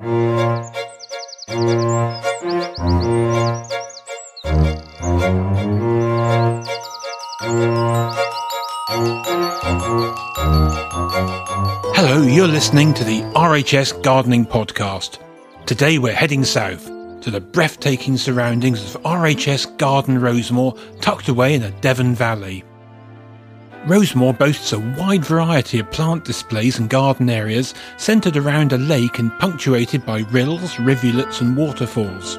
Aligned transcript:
Hello, 0.00 0.12
you're 12.22 12.48
listening 12.48 12.94
to 12.94 13.04
the 13.04 13.20
RHS 13.34 14.02
Gardening 14.02 14.46
Podcast. 14.46 15.18
Today 15.66 15.98
we're 15.98 16.14
heading 16.14 16.44
south 16.44 16.86
to 17.20 17.30
the 17.30 17.42
breathtaking 17.42 18.16
surroundings 18.16 18.94
of 18.94 19.02
RHS 19.02 19.76
Garden 19.76 20.18
Rosemoor, 20.18 20.78
tucked 21.02 21.28
away 21.28 21.54
in 21.54 21.60
the 21.60 21.72
Devon 21.82 22.14
Valley. 22.14 22.64
Rosemoor 23.86 24.36
boasts 24.36 24.72
a 24.72 24.78
wide 24.78 25.24
variety 25.24 25.78
of 25.78 25.90
plant 25.90 26.24
displays 26.24 26.78
and 26.78 26.90
garden 26.90 27.30
areas 27.30 27.74
centred 27.96 28.36
around 28.36 28.72
a 28.72 28.78
lake 28.78 29.18
and 29.18 29.36
punctuated 29.38 30.04
by 30.04 30.20
rills, 30.30 30.78
rivulets, 30.78 31.40
and 31.40 31.56
waterfalls. 31.56 32.36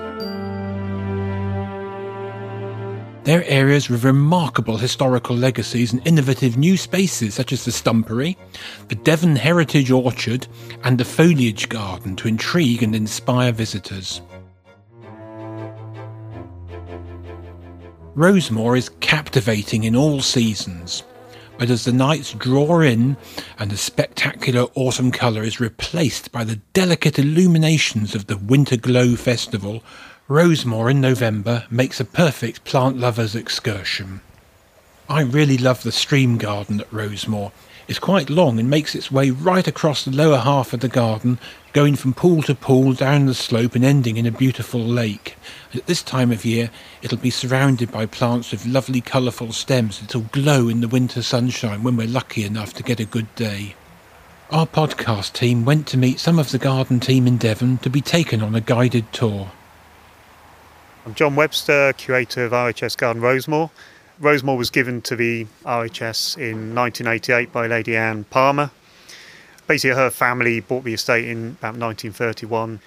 They're 3.23 3.44
areas 3.45 3.89
with 3.89 4.03
remarkable 4.03 4.78
historical 4.78 5.36
legacies 5.36 5.94
and 5.94 6.06
innovative 6.08 6.58
new 6.58 6.78
spaces 6.78 7.33
such 7.33 7.52
as 7.52 7.66
the 7.66 7.72
Stumpery, 7.72 8.38
the 8.89 8.95
Devon 8.95 9.36
Heritage 9.36 9.89
Orchard, 9.89 10.48
and 10.83 10.98
the 10.98 11.05
Foliage 11.05 11.70
Garden 11.70 12.16
to 12.17 12.28
intrigue 12.28 12.83
and 12.83 12.95
inspire 12.95 13.52
visitors. 13.52 14.22
Rosemoor 18.16 18.78
is 18.78 18.89
captivating 19.00 19.86
in 19.86 19.95
all 19.95 20.22
seasons, 20.22 21.03
but 21.62 21.70
as 21.70 21.86
the 21.86 21.94
nights 21.94 22.34
draw 22.34 22.80
in 22.80 23.16
and 23.59 23.70
the 23.70 23.78
spectacular 23.78 24.66
autumn 24.73 25.12
colour 25.12 25.44
is 25.44 25.59
replaced 25.59 26.31
by 26.31 26.44
the 26.44 26.56
delicate 26.73 27.20
illuminations 27.20 28.16
of 28.16 28.26
the 28.26 28.36
Winter 28.36 28.76
Glow 28.76 29.16
Festival, 29.16 29.84
Rosemoor 30.28 30.89
in 30.89 31.00
November 31.00 31.67
makes 31.70 32.00
a 32.00 32.04
perfect 32.04 32.64
plant 32.64 32.98
lover's 32.98 33.36
excursion. 33.36 34.22
I 35.08 35.22
really 35.22 35.60
love 35.60 35.83
the 35.83 35.92
stream 35.92 36.39
garden 36.39 36.82
at 36.82 36.89
Rosemoor. 36.89 37.52
It's 37.92 38.00
quite 38.00 38.30
long 38.30 38.58
and 38.58 38.70
makes 38.70 38.96
its 38.96 39.12
way 39.12 39.32
right 39.32 39.68
across 39.68 40.06
the 40.06 40.12
lower 40.12 40.38
half 40.38 40.72
of 40.72 40.80
the 40.80 40.88
garden, 40.88 41.40
going 41.74 41.98
from 41.98 42.14
pool 42.14 42.42
to 42.44 42.56
pool 42.56 42.94
down 42.94 43.26
the 43.26 43.34
slope 43.34 43.76
and 43.76 43.84
ending 43.84 44.16
in 44.16 44.26
a 44.26 44.32
beautiful 44.32 44.80
lake. 44.80 45.36
At 45.74 45.88
this 45.88 46.02
time 46.02 46.32
of 46.32 46.46
year, 46.46 46.70
it'll 47.02 47.18
be 47.18 47.30
surrounded 47.30 47.92
by 47.92 48.06
plants 48.06 48.52
with 48.52 48.66
lovely 48.66 49.02
colourful 49.02 49.52
stems 49.52 50.00
that'll 50.00 50.22
glow 50.22 50.70
in 50.70 50.80
the 50.80 50.88
winter 50.88 51.22
sunshine 51.22 51.84
when 51.84 51.98
we're 51.98 52.08
lucky 52.08 52.46
enough 52.46 52.72
to 52.76 52.84
get 52.84 53.02
a 53.02 53.06
good 53.06 53.36
day. 53.36 53.76
Our 54.52 54.68
podcast 54.68 55.34
team 55.34 55.66
went 55.66 55.86
to 55.88 55.98
meet 55.98 56.22
some 56.22 56.40
of 56.40 56.52
the 56.52 56.60
garden 56.60 57.02
team 57.02 57.28
in 57.28 57.36
Devon 57.36 57.80
to 57.80 57.90
be 57.90 58.00
taken 58.00 58.42
on 58.42 58.56
a 58.56 58.62
guided 58.62 59.12
tour. 59.12 59.52
I'm 61.06 61.14
John 61.14 61.36
Webster, 61.36 61.92
curator 61.98 62.46
of 62.46 62.54
RHS 62.54 62.96
Garden 62.96 63.22
Rosemoor. 63.22 63.70
Rosemoor 64.21 64.55
was 64.55 64.70
given 64.70 65.02
to 65.02 65.15
the 65.15 65.48
RHS 65.65 66.37
in 66.37 66.76
1988 66.76 67.52
by 67.52 67.65
Lady 67.65 67.98
Anne 67.98 68.23
Palmer. 68.26 68.70
Basically, 69.65 69.95
her 69.95 70.11
family 70.11 70.59
bought 70.59 70.83
the 70.83 70.93
estate 70.93 71.27
in 71.27 71.58
about 71.58 71.76
1931, 71.76 72.81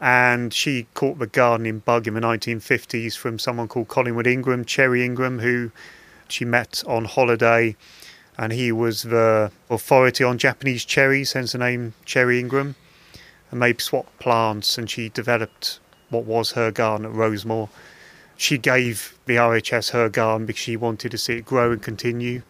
and 0.00 0.54
she 0.54 0.86
caught 0.94 1.18
the 1.18 1.26
gardening 1.26 1.80
bug 1.80 2.08
in 2.08 2.14
the 2.14 2.20
1950s 2.20 3.14
from 3.14 3.38
someone 3.38 3.68
called 3.68 3.88
Collingwood 3.88 4.26
Ingram, 4.26 4.64
Cherry 4.64 5.04
Ingram, 5.04 5.40
who 5.40 5.70
she 6.28 6.46
met 6.46 6.82
on 6.86 7.04
holiday, 7.04 7.76
and 8.38 8.50
he 8.50 8.72
was 8.72 9.02
the 9.02 9.52
authority 9.68 10.24
on 10.24 10.38
Japanese 10.38 10.86
cherries, 10.86 11.34
hence 11.34 11.52
the 11.52 11.58
name 11.58 11.92
Cherry 12.06 12.40
Ingram, 12.40 12.74
and 13.50 13.60
they 13.60 13.74
swapped 13.74 14.18
plants, 14.18 14.78
and 14.78 14.88
she 14.88 15.10
developed 15.10 15.78
what 16.08 16.24
was 16.24 16.52
her 16.52 16.70
garden 16.70 17.04
at 17.04 17.12
Rosemoor. 17.12 17.68
She 18.40 18.56
gave 18.56 19.18
the 19.26 19.36
RHS 19.36 19.90
her 19.90 20.08
garden 20.08 20.46
because 20.46 20.62
she 20.62 20.74
wanted 20.74 21.10
to 21.10 21.18
see 21.18 21.34
it 21.34 21.44
grow 21.44 21.72
and 21.72 21.82
continue. 21.82 22.40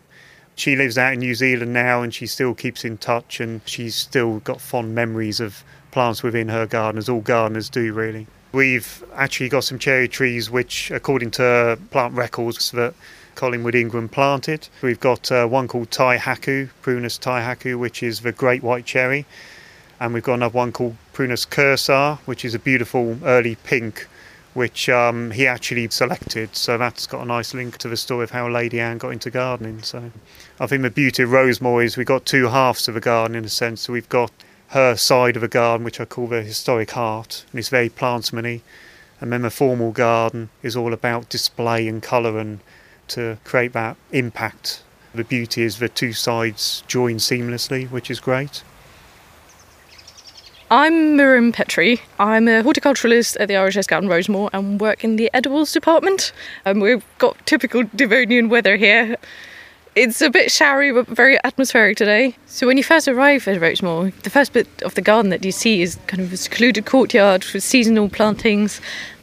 She 0.55 0.77
lives 0.77 0.97
out 0.97 1.15
in 1.15 1.19
New 1.19 1.35
Zealand 1.35 1.73
now 1.73 2.01
and 2.01 2.15
she 2.15 2.29
still 2.29 2.55
keeps 2.55 2.85
in 2.85 2.97
touch 2.97 3.41
and 3.41 3.61
she's 3.65 3.97
still 3.97 4.39
got 4.39 4.61
fond 4.61 4.95
memories 4.95 5.41
of 5.41 5.65
plants 5.91 6.23
within 6.23 6.47
her 6.47 6.65
garden, 6.65 6.97
as 6.97 7.09
all 7.09 7.21
gardeners 7.21 7.69
do, 7.69 7.93
really. 7.93 8.29
We've 8.53 9.03
actually 9.17 9.49
got 9.49 9.65
some 9.65 9.81
cherry 9.81 10.07
trees 10.07 10.49
which, 10.49 10.93
according 10.93 11.33
to 11.33 11.77
plant 11.91 12.15
records, 12.15 12.71
that 12.71 12.95
Collingwood 13.35 13.75
Ingram 13.75 14.09
planted. 14.09 14.69
We've 14.83 15.01
got 15.01 15.33
uh, 15.33 15.49
one 15.49 15.67
called 15.67 15.91
Tai 15.91 16.19
Haku, 16.19 16.71
Prunus 16.83 17.19
Tai 17.19 17.43
Haku, 17.43 17.77
which 17.77 18.01
is 18.01 18.21
the 18.21 18.31
great 18.31 18.63
white 18.63 18.85
cherry 18.85 19.27
and 20.01 20.15
we've 20.15 20.23
got 20.23 20.35
another 20.35 20.57
one 20.57 20.73
called 20.73 20.97
Prunus 21.13 21.47
Kursar, 21.47 22.19
which 22.21 22.45
is 22.45 22.55
a 22.55 22.59
beautiful 22.59 23.19
early 23.23 23.57
pink, 23.57 24.09
which 24.55 24.89
um, 24.89 25.31
he 25.31 25.47
actually 25.47 25.89
selected. 25.91 26.57
So 26.57 26.77
that's 26.77 27.07
got 27.07 27.23
a 27.23 27.27
nice 27.27 27.55
link 27.55 27.79
to 27.79 27.89
the 27.89 27.97
story 27.97 28.25
of 28.25 28.31
how 28.31 28.49
Lady 28.49 28.81
Anne 28.81 28.99
got 28.99 29.11
into 29.11 29.31
gardening. 29.31 29.83
So 29.83 30.11
I 30.59 30.67
think 30.67 30.83
the 30.83 30.91
beauty 30.91 31.23
of 31.23 31.31
Rosemoor 31.31 31.85
is 31.85 31.97
we've 31.97 32.07
got 32.07 32.27
two 32.27 32.49
halves 32.49 32.89
of 32.89 32.97
a 32.97 33.01
garden 33.01 33.37
in 33.37 33.45
a 33.45 33.49
sense. 33.49 33.83
So 33.83 33.93
we've 33.93 34.09
got 34.09 34.33
her 34.69 34.97
side 34.97 35.37
of 35.37 35.43
a 35.43 35.49
garden, 35.49 35.85
which 35.85 36.01
I 36.01 36.05
call 36.05 36.29
the 36.29 36.43
historic 36.43 36.93
heart, 36.93 37.45
and 37.51 37.59
it's 37.59 37.69
very 37.69 37.91
plantsmany. 37.91 38.61
And 39.21 39.33
then 39.33 39.43
the 39.43 39.51
formal 39.51 39.93
garden 39.93 40.49
is 40.63 40.77
all 40.77 40.93
about 40.93 41.29
display 41.29 41.87
and 41.87 42.03
colour 42.03 42.39
and 42.39 42.61
to 43.09 43.39
create 43.45 43.73
that 43.75 43.97
impact. 44.13 44.83
The 45.15 45.25
beauty 45.25 45.63
is 45.63 45.79
the 45.79 45.89
two 45.89 46.13
sides 46.13 46.85
join 46.87 47.17
seamlessly, 47.17 47.91
which 47.91 48.11
is 48.11 48.21
great. 48.21 48.63
I'm 50.73 51.17
Miriam 51.17 51.51
Petrie. 51.51 52.01
I'm 52.21 52.47
a 52.47 52.63
horticulturalist 52.63 53.37
at 53.41 53.49
the 53.49 53.55
RHS 53.55 53.89
Garden 53.89 54.09
Rosemoor 54.09 54.51
and 54.53 54.81
work 54.81 55.03
in 55.03 55.17
the 55.17 55.29
edibles 55.35 55.73
department. 55.73 56.33
Um, 56.65 56.79
we've 56.79 57.05
got 57.19 57.45
typical 57.45 57.83
Devonian 57.97 58.49
weather 58.49 58.77
here. 58.77 59.17
It's 59.97 60.23
a 60.23 60.31
bit 60.31 60.53
showery 60.53 60.93
but 60.93 61.09
very 61.09 61.43
atmospheric 61.43 61.97
today. 61.97 62.37
So 62.47 62.69
when 62.69 62.77
you 62.77 62.85
first 62.85 63.09
arrive 63.09 63.49
at 63.49 63.61
Rosemoor, 63.61 64.15
the 64.23 64.31
first 64.31 64.53
bit 64.53 64.69
of 64.83 64.95
the 64.95 65.03
garden 65.03 65.31
that 65.31 65.45
you 65.45 65.51
see 65.51 65.83
is 65.83 65.99
kind 66.07 66.23
of 66.23 66.33
a 66.33 66.37
secluded 66.37 66.87
courtyard 66.87 67.45
with 67.53 67.65
seasonal 67.65 68.09
plantings 68.09 68.81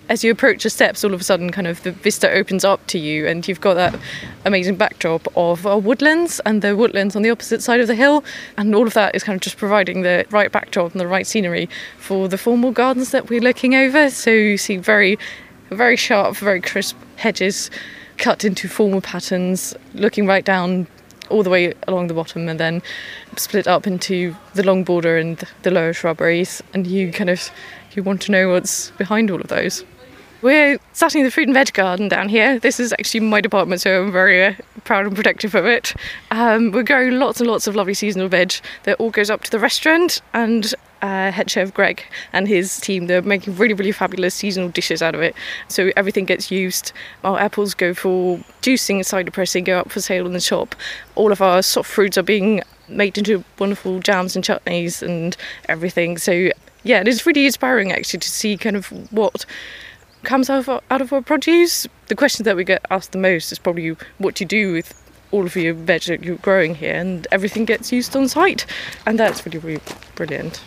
as 0.09 0.23
you 0.23 0.31
approach 0.31 0.63
the 0.63 0.69
steps, 0.69 1.03
all 1.03 1.13
of 1.13 1.19
a 1.19 1.23
sudden, 1.23 1.51
kind 1.51 1.67
of 1.67 1.83
the 1.83 1.91
vista 1.91 2.31
opens 2.31 2.63
up 2.63 2.85
to 2.87 2.99
you, 2.99 3.27
and 3.27 3.47
you've 3.47 3.61
got 3.61 3.73
that 3.73 3.99
amazing 4.45 4.75
backdrop 4.75 5.27
of 5.35 5.67
uh, 5.67 5.77
woodlands 5.77 6.39
and 6.45 6.61
the 6.61 6.75
woodlands 6.75 7.15
on 7.15 7.21
the 7.21 7.29
opposite 7.29 7.61
side 7.61 7.79
of 7.79 7.87
the 7.87 7.95
hill, 7.95 8.23
and 8.57 8.73
all 8.73 8.87
of 8.87 8.93
that 8.93 9.15
is 9.15 9.23
kind 9.23 9.35
of 9.35 9.41
just 9.41 9.57
providing 9.57 10.03
the 10.03 10.25
right 10.29 10.51
backdrop 10.51 10.91
and 10.91 11.01
the 11.01 11.07
right 11.07 11.27
scenery 11.27 11.69
for 11.97 12.27
the 12.27 12.37
formal 12.37 12.71
gardens 12.71 13.11
that 13.11 13.29
we're 13.29 13.41
looking 13.41 13.75
over. 13.75 14.09
So 14.09 14.31
you 14.31 14.57
see 14.57 14.77
very, 14.77 15.19
very 15.71 15.97
sharp, 15.97 16.37
very 16.37 16.61
crisp 16.61 16.95
hedges 17.17 17.69
cut 18.17 18.45
into 18.45 18.67
formal 18.67 19.01
patterns, 19.01 19.75
looking 19.93 20.25
right 20.25 20.45
down 20.45 20.87
all 21.29 21.43
the 21.43 21.49
way 21.49 21.73
along 21.89 22.07
the 22.07 22.13
bottom 22.13 22.47
and 22.47 22.57
then 22.57 22.81
split 23.35 23.67
up 23.67 23.85
into 23.85 24.33
the 24.53 24.63
long 24.63 24.85
border 24.85 25.17
and 25.17 25.43
the 25.63 25.71
lower 25.71 25.91
shrubberies. 25.91 26.63
And 26.73 26.87
you 26.87 27.11
kind 27.11 27.29
of 27.29 27.51
you 27.93 28.03
want 28.03 28.21
to 28.21 28.31
know 28.31 28.49
what's 28.49 28.91
behind 28.91 29.29
all 29.29 29.41
of 29.41 29.47
those 29.47 29.83
We're 30.43 30.77
starting 30.93 31.23
the 31.23 31.31
fruit 31.31 31.47
and 31.47 31.55
veg 31.55 31.73
garden 31.73 32.09
down 32.09 32.29
here. 32.29 32.59
This 32.59 32.79
is 32.79 32.93
actually 32.93 33.21
my 33.21 33.41
department, 33.41 33.81
so 33.81 34.03
I'm 34.03 34.11
very 34.11 34.45
uh, 34.45 34.53
proud 34.83 35.07
and 35.07 35.15
protective 35.15 35.55
of 35.55 35.65
it. 35.65 35.95
Um, 36.29 36.71
we're 36.71 36.83
growing 36.83 37.17
lots 37.17 37.39
and 37.41 37.49
lots 37.49 37.65
of 37.65 37.75
lovely 37.75 37.95
seasonal 37.95 38.27
veg 38.27 38.53
that 38.83 38.99
all 38.99 39.09
goes 39.09 39.31
up 39.31 39.41
to 39.45 39.51
the 39.51 39.57
restaurant, 39.57 40.21
and 40.35 40.75
uh, 41.01 41.31
head 41.31 41.49
chef 41.49 41.73
Greg 41.73 42.03
and 42.33 42.47
his 42.47 42.79
team, 42.79 43.07
they're 43.07 43.23
making 43.23 43.55
really, 43.55 43.73
really 43.73 43.91
fabulous 43.91 44.35
seasonal 44.35 44.69
dishes 44.69 45.01
out 45.01 45.15
of 45.15 45.21
it. 45.21 45.35
So 45.69 45.91
everything 45.95 46.25
gets 46.25 46.51
used. 46.51 46.91
Our 47.23 47.39
apples 47.39 47.73
go 47.73 47.95
for 47.95 48.37
juicing, 48.61 48.97
and 48.97 49.05
cider 49.07 49.31
pressing, 49.31 49.63
go 49.63 49.79
up 49.79 49.89
for 49.91 50.01
sale 50.01 50.27
in 50.27 50.33
the 50.33 50.39
shop. 50.39 50.75
All 51.15 51.31
of 51.31 51.41
our 51.41 51.63
soft 51.63 51.89
fruits 51.89 52.15
are 52.15 52.23
being 52.23 52.61
made 52.87 53.17
into 53.17 53.43
wonderful 53.57 54.01
jams 54.01 54.35
and 54.35 54.45
chutneys 54.45 55.01
and 55.01 55.35
everything. 55.67 56.19
So 56.19 56.51
yeah, 56.83 57.01
it's 57.03 57.25
really 57.25 57.47
inspiring 57.47 57.91
actually 57.91 58.19
to 58.19 58.29
see 58.29 58.55
kind 58.55 58.75
of 58.75 58.87
what 59.11 59.47
comes 60.23 60.49
out 60.49 60.59
of, 60.59 60.69
our, 60.69 60.81
out 60.89 61.01
of 61.01 61.13
our 61.13 61.21
produce. 61.21 61.87
The 62.07 62.15
question 62.15 62.43
that 62.45 62.55
we 62.55 62.63
get 62.63 62.85
asked 62.89 63.11
the 63.11 63.17
most 63.17 63.51
is 63.51 63.59
probably 63.59 63.95
what 64.17 64.35
do 64.35 64.43
you 64.43 64.47
do 64.47 64.73
with 64.73 65.03
all 65.31 65.45
of 65.45 65.55
your 65.55 65.73
veg 65.73 66.03
that 66.03 66.23
you're 66.23 66.37
growing 66.37 66.75
here, 66.75 66.93
and 66.93 67.27
everything 67.31 67.65
gets 67.65 67.91
used 67.91 68.15
on 68.15 68.27
site, 68.27 68.65
and 69.05 69.19
that's 69.19 69.45
really, 69.45 69.59
really 69.59 69.81
brilliant. 70.15 70.61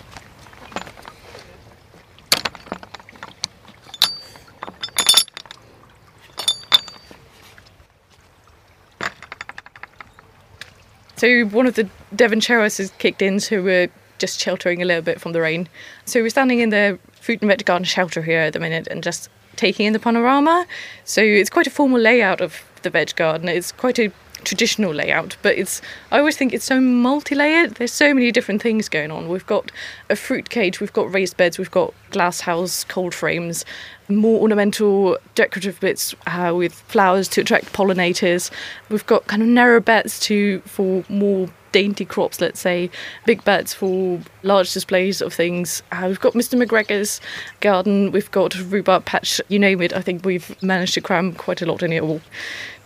So 11.16 11.44
one 11.44 11.66
of 11.66 11.74
the 11.74 11.86
Devon 12.16 12.40
has 12.40 12.92
kicked 12.98 13.20
in, 13.20 13.40
so 13.40 13.62
we're 13.62 13.90
just 14.18 14.40
sheltering 14.40 14.80
a 14.80 14.86
little 14.86 15.02
bit 15.02 15.20
from 15.20 15.32
the 15.32 15.40
rain. 15.42 15.68
So 16.06 16.22
we're 16.22 16.30
standing 16.30 16.60
in 16.60 16.70
the 16.70 16.98
fruit 17.12 17.42
and 17.42 17.50
veg 17.50 17.64
garden 17.66 17.84
shelter 17.84 18.22
here 18.22 18.40
at 18.40 18.54
the 18.54 18.58
minute 18.58 18.86
and 18.86 19.02
just 19.02 19.28
taking 19.60 19.86
in 19.86 19.92
the 19.92 19.98
panorama. 19.98 20.66
So 21.04 21.20
it's 21.22 21.50
quite 21.50 21.66
a 21.66 21.70
formal 21.70 22.00
layout 22.00 22.40
of 22.40 22.62
the 22.82 22.90
veg 22.90 23.14
garden. 23.14 23.48
It's 23.48 23.72
quite 23.72 23.98
a 23.98 24.10
traditional 24.42 24.94
layout, 24.94 25.36
but 25.42 25.58
it's 25.58 25.82
I 26.10 26.18
always 26.18 26.36
think 26.36 26.54
it's 26.54 26.64
so 26.64 26.80
multi-layered. 26.80 27.74
There's 27.74 27.92
so 27.92 28.14
many 28.14 28.32
different 28.32 28.62
things 28.62 28.88
going 28.88 29.10
on. 29.10 29.28
We've 29.28 29.46
got 29.46 29.70
a 30.08 30.16
fruit 30.16 30.48
cage, 30.48 30.80
we've 30.80 30.92
got 30.94 31.12
raised 31.12 31.36
beds, 31.36 31.58
we've 31.58 31.70
got 31.70 31.92
glass 32.10 32.40
house 32.40 32.84
cold 32.84 33.14
frames, 33.14 33.66
more 34.08 34.40
ornamental 34.40 35.18
decorative 35.34 35.78
bits 35.80 36.14
uh, 36.26 36.54
with 36.56 36.72
flowers 36.72 37.28
to 37.28 37.42
attract 37.42 37.74
pollinators. 37.74 38.50
We've 38.88 39.06
got 39.06 39.26
kind 39.26 39.42
of 39.42 39.48
narrow 39.48 39.80
beds 39.80 40.18
to 40.20 40.60
for 40.60 41.04
more 41.10 41.48
dainty 41.72 42.04
crops, 42.04 42.40
let's 42.40 42.60
say, 42.60 42.90
big 43.26 43.44
beds 43.44 43.72
for 43.74 44.20
large 44.42 44.72
displays 44.72 45.20
of 45.20 45.32
things. 45.32 45.82
Uh, 45.92 46.04
we've 46.08 46.20
got 46.20 46.34
Mr. 46.34 46.62
McGregor's 46.62 47.20
garden, 47.60 48.12
we've 48.12 48.30
got 48.30 48.54
rhubarb 48.58 49.04
patch, 49.04 49.40
you 49.48 49.58
name 49.58 49.80
it. 49.80 49.92
I 49.92 50.00
think 50.00 50.24
we've 50.24 50.60
managed 50.62 50.94
to 50.94 51.00
cram 51.00 51.32
quite 51.34 51.62
a 51.62 51.66
lot 51.66 51.82
in 51.82 51.92
it 51.92 52.02
all. 52.02 52.20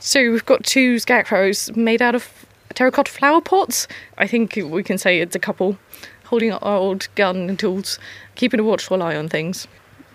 So 0.01 0.31
we've 0.31 0.45
got 0.45 0.65
two 0.65 0.99
scarecrows 0.99 1.75
made 1.77 2.03
out 2.03 2.15
of 2.15 2.47
terracotta 2.75 3.11
flower 3.11 3.41
pots. 3.41 3.89
I 4.19 4.27
think 4.27 4.57
we 4.57 4.83
can 4.83 4.99
say 4.99 5.21
it's 5.21 5.37
a 5.37 5.39
couple 5.39 5.79
holding 6.25 6.53
our 6.53 6.77
old 6.77 7.09
gardening 7.15 7.57
tools, 7.57 7.99
keeping 8.35 8.61
a 8.61 8.65
watchful 8.65 9.03
eye 9.03 9.17
on 9.17 9.29
things. 9.29 9.69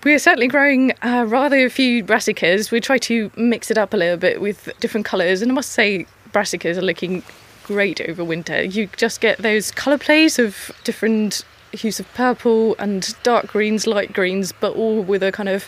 We're 0.03 0.19
certainly 0.19 0.47
growing 0.47 0.93
uh, 1.01 1.25
rather 1.27 1.65
a 1.65 1.69
few 1.69 2.03
brassicas. 2.03 2.71
We 2.71 2.79
try 2.79 2.97
to 2.99 3.31
mix 3.35 3.69
it 3.69 3.77
up 3.77 3.93
a 3.93 3.97
little 3.97 4.17
bit 4.17 4.41
with 4.41 4.69
different 4.79 5.05
colours, 5.05 5.41
and 5.41 5.51
I 5.51 5.55
must 5.55 5.71
say, 5.71 6.05
brassicas 6.31 6.77
are 6.77 6.81
looking 6.81 7.23
great 7.69 8.01
over 8.09 8.23
winter. 8.23 8.63
You 8.63 8.89
just 8.97 9.21
get 9.21 9.37
those 9.37 9.69
colour 9.69 9.99
plays 9.99 10.39
of 10.39 10.71
different 10.83 11.45
hues 11.71 11.99
of 11.99 12.11
purple 12.15 12.75
and 12.79 13.15
dark 13.21 13.45
greens, 13.45 13.85
light 13.85 14.11
greens, 14.11 14.51
but 14.59 14.75
all 14.75 15.03
with 15.03 15.21
a 15.21 15.31
kind 15.31 15.49
of 15.49 15.67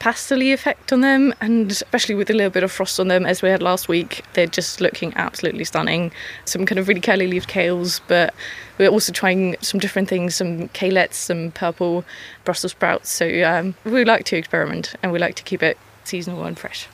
pastel 0.00 0.42
effect 0.42 0.92
on 0.92 1.02
them, 1.02 1.32
and 1.40 1.70
especially 1.70 2.16
with 2.16 2.28
a 2.30 2.32
little 2.32 2.50
bit 2.50 2.64
of 2.64 2.72
frost 2.72 2.98
on 2.98 3.06
them, 3.06 3.24
as 3.24 3.42
we 3.42 3.48
had 3.48 3.62
last 3.62 3.86
week, 3.86 4.24
they're 4.32 4.48
just 4.48 4.80
looking 4.80 5.12
absolutely 5.14 5.62
stunning. 5.62 6.10
Some 6.46 6.66
kind 6.66 6.80
of 6.80 6.88
really 6.88 7.00
curly 7.00 7.28
leaved 7.28 7.48
kales, 7.48 8.00
but 8.08 8.34
we're 8.76 8.88
also 8.88 9.12
trying 9.12 9.56
some 9.60 9.78
different 9.78 10.08
things 10.08 10.34
some 10.34 10.68
kalettes, 10.70 11.14
some 11.14 11.52
purple 11.52 12.04
Brussels 12.44 12.72
sprouts. 12.72 13.08
So 13.08 13.26
um, 13.44 13.76
we 13.84 14.04
like 14.04 14.24
to 14.24 14.36
experiment 14.36 14.96
and 15.00 15.12
we 15.12 15.20
like 15.20 15.36
to 15.36 15.44
keep 15.44 15.62
it 15.62 15.78
seasonal 16.02 16.44
and 16.44 16.58
fresh. 16.58 16.88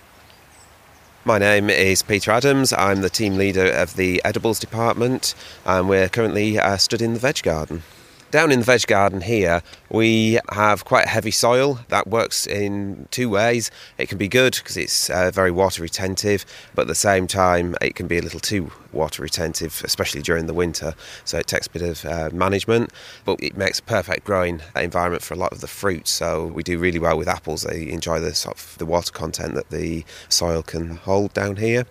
My 1.26 1.38
name 1.38 1.70
is 1.70 2.05
Peter 2.05 2.31
Adams. 2.31 2.73
I'm 2.73 3.00
the 3.00 3.11
team 3.11 3.34
leader 3.34 3.67
of 3.67 3.96
the 3.96 4.23
edibles 4.25 4.61
department, 4.61 5.34
and 5.64 5.88
we're 5.88 6.08
currently 6.08 6.56
uh, 6.56 6.76
stood 6.76 7.02
in 7.02 7.14
the 7.14 7.19
veg 7.19 7.43
garden. 7.43 7.82
Down 8.36 8.52
in 8.52 8.58
the 8.58 8.66
veg 8.66 8.86
garden 8.86 9.22
here, 9.22 9.62
we 9.88 10.38
have 10.50 10.84
quite 10.84 11.06
heavy 11.06 11.30
soil 11.30 11.80
that 11.88 12.06
works 12.06 12.46
in 12.46 13.08
two 13.10 13.30
ways. 13.30 13.70
It 13.96 14.10
can 14.10 14.18
be 14.18 14.28
good 14.28 14.56
because 14.56 14.76
it's 14.76 15.08
uh, 15.08 15.30
very 15.30 15.50
water 15.50 15.80
retentive, 15.80 16.44
but 16.74 16.82
at 16.82 16.88
the 16.88 16.94
same 16.94 17.26
time, 17.26 17.74
it 17.80 17.94
can 17.94 18.06
be 18.06 18.18
a 18.18 18.20
little 18.20 18.38
too 18.38 18.72
water 18.92 19.22
retentive, 19.22 19.80
especially 19.86 20.20
during 20.20 20.48
the 20.48 20.52
winter. 20.52 20.94
So 21.24 21.38
it 21.38 21.46
takes 21.46 21.66
a 21.66 21.70
bit 21.70 21.80
of 21.80 22.04
uh, 22.04 22.28
management, 22.30 22.92
but 23.24 23.42
it 23.42 23.56
makes 23.56 23.78
a 23.78 23.82
perfect 23.82 24.26
growing 24.26 24.60
environment 24.74 25.22
for 25.22 25.32
a 25.32 25.38
lot 25.38 25.52
of 25.52 25.62
the 25.62 25.66
fruits. 25.66 26.10
So 26.10 26.48
we 26.48 26.62
do 26.62 26.78
really 26.78 26.98
well 26.98 27.16
with 27.16 27.28
apples. 27.28 27.62
They 27.62 27.88
enjoy 27.88 28.20
the 28.20 28.34
sort 28.34 28.58
of 28.58 28.76
the 28.76 28.84
water 28.84 29.12
content 29.12 29.54
that 29.54 29.70
the 29.70 30.04
soil 30.28 30.62
can 30.62 30.96
hold 30.96 31.32
down 31.32 31.56
here. 31.56 31.86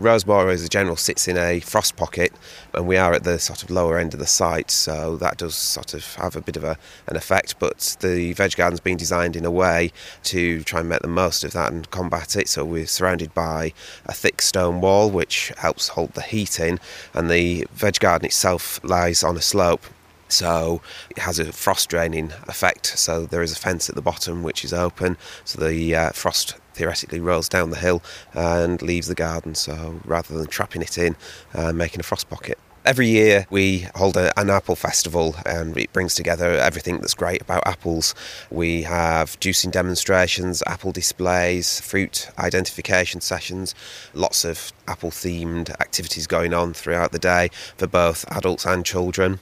Rosemoor, 0.00 0.50
as 0.52 0.64
a 0.64 0.68
general, 0.68 0.96
sits 0.96 1.28
in 1.28 1.36
a 1.36 1.60
frost 1.60 1.96
pocket, 1.96 2.32
and 2.74 2.86
we 2.86 2.96
are 2.96 3.12
at 3.12 3.24
the 3.24 3.38
sort 3.38 3.62
of 3.62 3.70
lower 3.70 3.98
end 3.98 4.14
of 4.14 4.20
the 4.20 4.26
site, 4.26 4.70
so 4.70 5.16
that 5.16 5.36
does 5.36 5.54
sort 5.54 5.94
of 5.94 6.14
have 6.14 6.36
a 6.36 6.40
bit 6.40 6.56
of 6.56 6.64
a, 6.64 6.76
an 7.06 7.16
effect. 7.16 7.58
But 7.58 7.96
the 8.00 8.32
veg 8.32 8.56
garden's 8.56 8.80
been 8.80 8.96
designed 8.96 9.36
in 9.36 9.44
a 9.44 9.50
way 9.50 9.92
to 10.24 10.62
try 10.62 10.80
and 10.80 10.88
make 10.88 11.02
the 11.02 11.08
most 11.08 11.44
of 11.44 11.52
that 11.52 11.72
and 11.72 11.90
combat 11.90 12.36
it. 12.36 12.48
So 12.48 12.64
we're 12.64 12.86
surrounded 12.86 13.34
by 13.34 13.72
a 14.06 14.12
thick 14.12 14.42
stone 14.42 14.80
wall, 14.80 15.10
which 15.10 15.52
helps 15.58 15.88
hold 15.88 16.14
the 16.14 16.22
heat 16.22 16.58
in, 16.58 16.80
and 17.14 17.30
the 17.30 17.66
veg 17.72 18.00
garden 18.00 18.26
itself 18.26 18.80
lies 18.82 19.22
on 19.22 19.36
a 19.36 19.42
slope 19.42 19.84
so 20.32 20.80
it 21.10 21.18
has 21.18 21.38
a 21.38 21.52
frost 21.52 21.90
draining 21.90 22.32
effect. 22.48 22.86
So 22.98 23.26
there 23.26 23.42
is 23.42 23.52
a 23.52 23.56
fence 23.56 23.88
at 23.88 23.94
the 23.94 24.02
bottom 24.02 24.42
which 24.42 24.64
is 24.64 24.72
open, 24.72 25.18
so 25.44 25.60
the 25.60 25.94
uh, 25.94 26.10
frost 26.12 26.56
theoretically 26.74 27.20
rolls 27.20 27.48
down 27.48 27.70
the 27.70 27.78
hill 27.78 28.02
and 28.32 28.80
leaves 28.82 29.08
the 29.08 29.14
garden. 29.14 29.54
So 29.54 30.00
rather 30.04 30.36
than 30.36 30.46
trapping 30.46 30.82
it 30.82 30.98
in, 30.98 31.16
uh, 31.54 31.72
making 31.72 32.00
a 32.00 32.02
frost 32.02 32.28
pocket. 32.28 32.58
Every 32.84 33.06
year 33.06 33.46
we 33.48 33.86
hold 33.94 34.16
a, 34.16 34.36
an 34.38 34.50
apple 34.50 34.74
festival 34.74 35.36
and 35.46 35.76
it 35.76 35.92
brings 35.92 36.16
together 36.16 36.50
everything 36.54 36.98
that's 36.98 37.14
great 37.14 37.40
about 37.40 37.64
apples. 37.64 38.12
We 38.50 38.82
have 38.82 39.38
juicing 39.38 39.70
demonstrations, 39.70 40.64
apple 40.66 40.90
displays, 40.90 41.80
fruit 41.80 42.28
identification 42.40 43.20
sessions, 43.20 43.76
lots 44.14 44.44
of 44.44 44.72
apple 44.88 45.12
themed 45.12 45.70
activities 45.80 46.26
going 46.26 46.52
on 46.52 46.74
throughout 46.74 47.12
the 47.12 47.20
day 47.20 47.50
for 47.76 47.86
both 47.86 48.24
adults 48.32 48.66
and 48.66 48.84
children. 48.84 49.38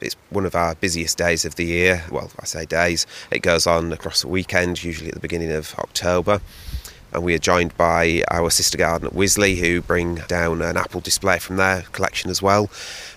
It's 0.00 0.16
one 0.30 0.46
of 0.46 0.54
our 0.54 0.74
busiest 0.74 1.18
days 1.18 1.44
of 1.44 1.56
the 1.56 1.64
year. 1.64 2.04
Well, 2.10 2.30
I 2.38 2.44
say 2.44 2.64
days, 2.64 3.06
it 3.30 3.40
goes 3.40 3.66
on 3.66 3.92
across 3.92 4.22
the 4.22 4.28
weekend, 4.28 4.82
usually 4.82 5.08
at 5.08 5.14
the 5.14 5.20
beginning 5.20 5.52
of 5.52 5.74
October 5.78 6.40
and 7.12 7.22
we 7.22 7.34
are 7.34 7.38
joined 7.38 7.76
by 7.76 8.22
our 8.30 8.50
sister 8.50 8.76
garden 8.76 9.08
at 9.08 9.14
Wisley 9.14 9.56
who 9.56 9.80
bring 9.80 10.16
down 10.28 10.60
an 10.62 10.76
apple 10.76 11.00
display 11.00 11.38
from 11.38 11.56
their 11.56 11.82
collection 11.92 12.30
as 12.30 12.42
well. 12.42 12.70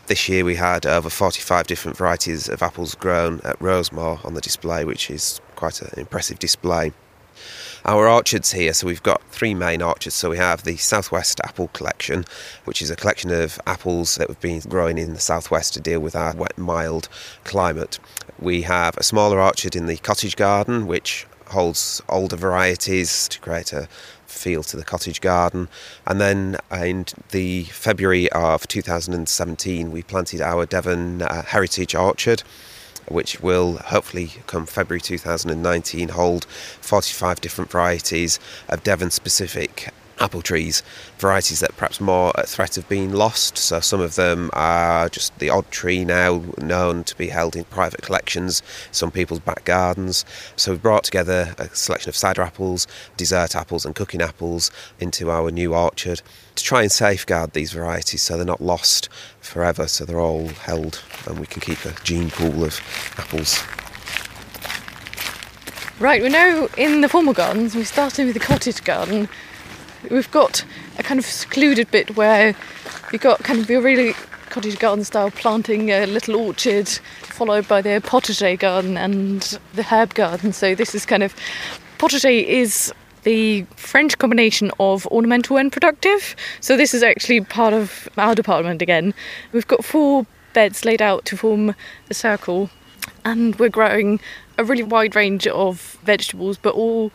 This 0.08 0.30
year 0.30 0.46
we 0.46 0.56
had 0.56 0.86
over 0.86 1.10
45 1.10 1.68
different 1.68 1.98
varieties 1.98 2.48
of 2.48 2.62
apples 2.62 2.96
grown 2.96 3.42
at 3.44 3.60
Rosemoor 3.60 4.24
on 4.26 4.34
the 4.34 4.42
display, 4.42 4.86
which 4.86 5.10
is 5.10 5.42
quite 5.56 5.82
an 5.82 5.90
impressive 5.98 6.40
display. 6.40 6.94
Our 7.84 8.08
orchards 8.08 8.52
here, 8.52 8.74
so 8.74 8.86
we've 8.86 9.02
got 9.02 9.24
three 9.32 9.56
main 9.56 9.82
orchards. 9.82 10.14
So 10.16 10.30
we 10.30 10.38
have 10.38 10.64
the 10.64 10.78
Southwest 10.78 11.42
Apple 11.44 11.70
Collection, 11.70 12.26
which 12.66 12.82
is 12.82 12.92
a 12.92 12.96
collection 12.96 13.32
of 13.32 13.60
apples 13.66 14.16
that 14.16 14.28
we've 14.28 14.40
been 14.40 14.60
growing 14.60 15.00
in 15.00 15.14
the 15.14 15.20
southwest 15.20 15.74
to 15.74 15.80
deal 15.80 16.00
with 16.00 16.16
our 16.16 16.36
wet, 16.36 16.58
mild 16.60 17.10
climate. 17.44 17.98
We 18.40 18.62
have 18.64 18.96
a 18.98 19.04
smaller 19.04 19.42
orchard 19.42 19.76
in 19.76 19.88
the 19.88 19.98
Cottage 19.98 20.36
Garden, 20.36 20.86
which 20.86 21.26
holds 21.48 22.02
older 22.08 22.36
varieties 22.36 23.28
to 23.30 23.40
create 23.40 23.74
a 23.74 23.88
feel 24.26 24.64
to 24.64 24.78
the 24.78 24.86
cottage 24.86 25.20
garden. 25.20 25.68
And 26.08 26.22
then 26.22 26.58
in 26.72 27.06
the 27.30 27.64
February 27.66 28.32
of 28.32 28.68
2017, 28.68 29.92
we 29.92 30.04
planted 30.04 30.42
our 30.42 30.66
Devon 30.66 31.22
uh, 31.22 31.44
Heritage 31.44 31.94
Orchard. 31.96 32.44
Which 33.08 33.42
will 33.42 33.78
hopefully 33.78 34.32
come 34.48 34.66
February 34.66 35.02
2019 35.02 36.10
hold 36.10 36.46
45 36.46 37.42
different 37.42 37.72
varieties 37.72 38.40
of 38.70 38.84
Devon 38.84 39.12
specific 39.12 39.90
apple 40.22 40.42
trees, 40.42 40.84
varieties 41.18 41.60
that 41.60 41.76
perhaps 41.76 42.00
more 42.00 42.32
at 42.40 42.48
threat 42.48 42.78
of 42.78 42.88
being 42.88 43.12
lost. 43.12 43.58
So 43.58 43.80
some 43.80 44.00
of 44.00 44.16
them 44.16 44.50
are 44.54 45.10
just 45.10 45.38
the 45.40 45.50
odd 45.50 45.70
tree 45.72 46.06
now 46.06 46.44
known 46.62 47.04
to 47.06 47.18
be 47.18 47.28
held 47.28 47.56
in 47.56 47.64
private 47.66 48.02
collections, 48.02 48.62
some 48.92 49.12
people's 49.12 49.40
back 49.40 49.66
gardens. 49.66 50.24
So 50.56 50.72
we've 50.72 50.82
brought 50.82 51.04
together 51.04 51.56
a 51.58 51.74
selection 51.76 52.10
of 52.10 52.16
cider 52.16 52.42
apples, 52.42 52.88
dessert 53.18 53.56
apples, 53.56 53.86
and 53.86 53.96
cooking 53.96 54.22
apples 54.22 54.72
into 55.00 55.30
our 55.32 55.52
new 55.52 55.74
orchard 55.74 56.22
to 56.56 56.64
try 56.64 56.84
and 56.84 56.92
safeguard 56.92 57.54
these 57.54 57.72
varieties 57.72 58.22
so 58.22 58.38
they're 58.38 58.46
not 58.46 58.62
lost 58.62 59.10
forever, 59.40 59.88
so 59.88 60.06
they're 60.06 60.20
all 60.20 60.48
held 60.50 61.02
and 61.28 61.40
we 61.40 61.46
can 61.46 61.62
keep 61.62 61.84
a 61.86 61.94
gene 62.04 62.30
pool 62.30 62.64
of 62.64 62.80
apples 63.18 63.64
Right, 66.02 66.20
we're 66.20 66.30
now 66.30 66.68
in 66.78 67.02
the 67.02 67.08
formal 67.08 67.32
gardens. 67.32 67.76
We 67.76 67.84
started 67.84 68.26
with 68.26 68.34
the 68.34 68.40
cottage 68.40 68.84
garden. 68.84 69.30
We've 70.10 70.32
got 70.32 70.66
a 70.98 71.04
kind 71.04 71.20
of 71.20 71.26
secluded 71.26 71.92
bit 71.92 72.16
where 72.16 72.56
you've 73.12 73.22
got 73.22 73.40
kind 73.44 73.60
of 73.60 73.70
your 73.70 73.82
really 73.82 74.14
cottage 74.50 74.80
garden 74.80 75.06
style 75.06 75.32
planting 75.32 75.90
a 75.90 76.06
little 76.06 76.36
orchard, 76.36 76.88
followed 76.88 77.68
by 77.68 77.82
the 77.82 78.02
potager 78.04 78.60
garden 78.60 78.98
and 78.98 79.60
the 79.74 79.84
herb 79.84 80.14
garden. 80.14 80.54
So 80.54 80.76
this 80.76 80.94
is 80.94 81.06
kind 81.06 81.24
of 81.24 81.36
potager 81.98 82.44
is 82.44 82.94
the 83.24 83.64
French 83.76 84.18
combination 84.18 84.72
of 84.80 85.06
ornamental 85.08 85.58
and 85.58 85.72
productive. 85.72 86.36
So 86.60 86.76
this 86.76 86.94
is 86.94 87.04
actually 87.04 87.42
part 87.42 87.74
of 87.74 88.10
our 88.18 88.36
department 88.36 88.82
again. 88.82 89.14
We've 89.54 89.68
got 89.68 89.86
four 89.86 90.26
beds 90.54 90.84
laid 90.84 91.02
out 91.02 91.26
to 91.26 91.38
form 91.38 91.76
a 92.10 92.14
circle, 92.14 92.70
and 93.24 93.58
we're 93.58 93.70
growing 93.70 94.20
a 94.58 94.64
really 94.64 94.84
wide 94.84 95.16
range 95.16 95.48
of 95.48 95.98
vegetables, 96.04 96.58
but 96.58 96.74
all 96.76 97.12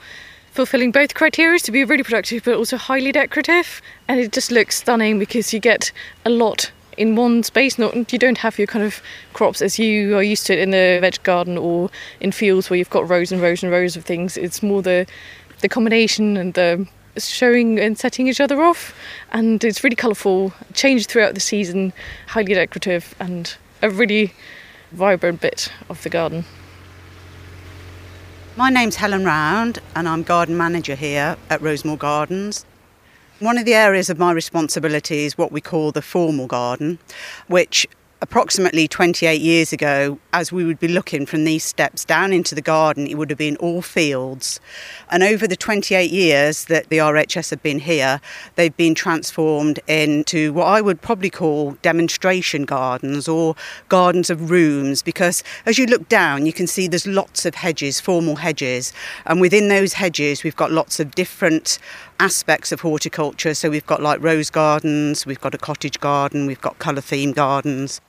fulfilling 0.56 0.90
both 0.90 1.14
criteria 1.14 1.58
to 1.60 1.70
be 1.70 1.84
really 1.84 2.02
productive 2.02 2.44
but 2.44 2.54
also 2.54 2.76
highly 2.78 3.12
decorative. 3.12 3.82
And 4.08 4.18
it 4.18 4.32
just 4.32 4.50
looks 4.50 4.76
stunning 4.76 5.18
because 5.18 5.52
you 5.52 5.60
get 5.60 5.92
a 6.24 6.30
lot 6.30 6.72
in 6.96 7.14
one 7.14 7.42
space. 7.42 7.78
Not 7.78 8.12
you 8.12 8.18
don't 8.18 8.38
have 8.38 8.58
your 8.58 8.66
kind 8.66 8.84
of 8.84 9.02
crops 9.34 9.60
as 9.60 9.78
you 9.78 10.16
are 10.16 10.22
used 10.22 10.46
to 10.46 10.54
it 10.54 10.58
in 10.60 10.70
the 10.70 10.98
veg 11.00 11.22
garden 11.22 11.58
or 11.58 11.90
in 12.20 12.32
fields 12.32 12.70
where 12.70 12.78
you've 12.78 12.90
got 12.90 13.08
rows 13.08 13.30
and 13.30 13.40
rows 13.42 13.62
and 13.62 13.70
rows 13.70 13.96
of 13.96 14.04
things. 14.04 14.36
It's 14.36 14.62
more 14.62 14.82
the 14.82 15.06
the 15.60 15.68
combination 15.68 16.36
and 16.36 16.54
the 16.54 16.86
showing 17.18 17.78
and 17.78 17.98
setting 17.98 18.26
each 18.26 18.40
other 18.40 18.60
off 18.60 18.94
and 19.32 19.64
it's 19.64 19.82
really 19.82 19.96
colourful 19.96 20.52
changed 20.74 21.08
throughout 21.08 21.32
the 21.32 21.40
season 21.40 21.90
highly 22.26 22.52
decorative 22.52 23.14
and 23.18 23.56
a 23.80 23.88
really 23.88 24.34
vibrant 24.92 25.40
bit 25.40 25.72
of 25.88 26.02
the 26.02 26.10
garden 26.10 26.44
my 28.56 28.70
name's 28.70 28.96
Helen 28.96 29.22
Round, 29.22 29.80
and 29.94 30.08
I'm 30.08 30.22
garden 30.22 30.56
manager 30.56 30.94
here 30.94 31.36
at 31.50 31.60
Rosemoor 31.60 31.98
Gardens. 31.98 32.64
One 33.38 33.58
of 33.58 33.66
the 33.66 33.74
areas 33.74 34.08
of 34.08 34.18
my 34.18 34.32
responsibility 34.32 35.26
is 35.26 35.36
what 35.36 35.52
we 35.52 35.60
call 35.60 35.92
the 35.92 36.00
formal 36.00 36.46
garden, 36.46 36.98
which 37.48 37.86
approximately 38.22 38.88
28 38.88 39.40
years 39.40 39.72
ago, 39.72 40.18
as 40.32 40.50
we 40.50 40.64
would 40.64 40.80
be 40.80 40.88
looking 40.88 41.26
from 41.26 41.44
these 41.44 41.62
steps 41.62 42.04
down 42.04 42.32
into 42.32 42.54
the 42.54 42.62
garden, 42.62 43.06
it 43.06 43.18
would 43.18 43.30
have 43.30 43.38
been 43.38 43.56
all 43.56 43.82
fields. 43.82 44.58
And 45.10 45.22
over 45.22 45.46
the 45.46 45.56
28 45.56 46.10
years 46.10 46.64
that 46.66 46.88
the 46.88 46.98
RHS 46.98 47.50
have 47.50 47.62
been 47.62 47.78
here, 47.78 48.20
they've 48.54 48.76
been 48.76 48.94
transformed 48.94 49.80
into 49.86 50.52
what 50.52 50.66
I 50.66 50.80
would 50.80 51.02
probably 51.02 51.30
call 51.30 51.72
demonstration 51.82 52.64
gardens 52.64 53.28
or 53.28 53.54
gardens 53.88 54.30
of 54.30 54.50
rooms, 54.50 55.02
because 55.02 55.44
as 55.66 55.78
you 55.78 55.86
look 55.86 56.08
down, 56.08 56.46
you 56.46 56.52
can 56.52 56.66
see 56.66 56.88
there's 56.88 57.06
lots 57.06 57.44
of 57.44 57.54
hedges, 57.54 58.00
formal 58.00 58.36
hedges. 58.36 58.92
And 59.26 59.40
within 59.40 59.68
those 59.68 59.92
hedges, 59.92 60.42
we've 60.42 60.56
got 60.56 60.72
lots 60.72 60.98
of 61.00 61.14
different 61.14 61.78
aspects 62.18 62.72
of 62.72 62.80
horticulture. 62.80 63.52
So 63.52 63.68
we've 63.68 63.86
got 63.86 64.02
like 64.02 64.22
rose 64.22 64.48
gardens, 64.48 65.26
we've 65.26 65.40
got 65.40 65.54
a 65.54 65.58
cottage 65.58 66.00
garden, 66.00 66.46
we've 66.46 66.60
got 66.60 66.78
colour 66.78 67.02
theme 67.02 67.32
gardens. 67.32 68.00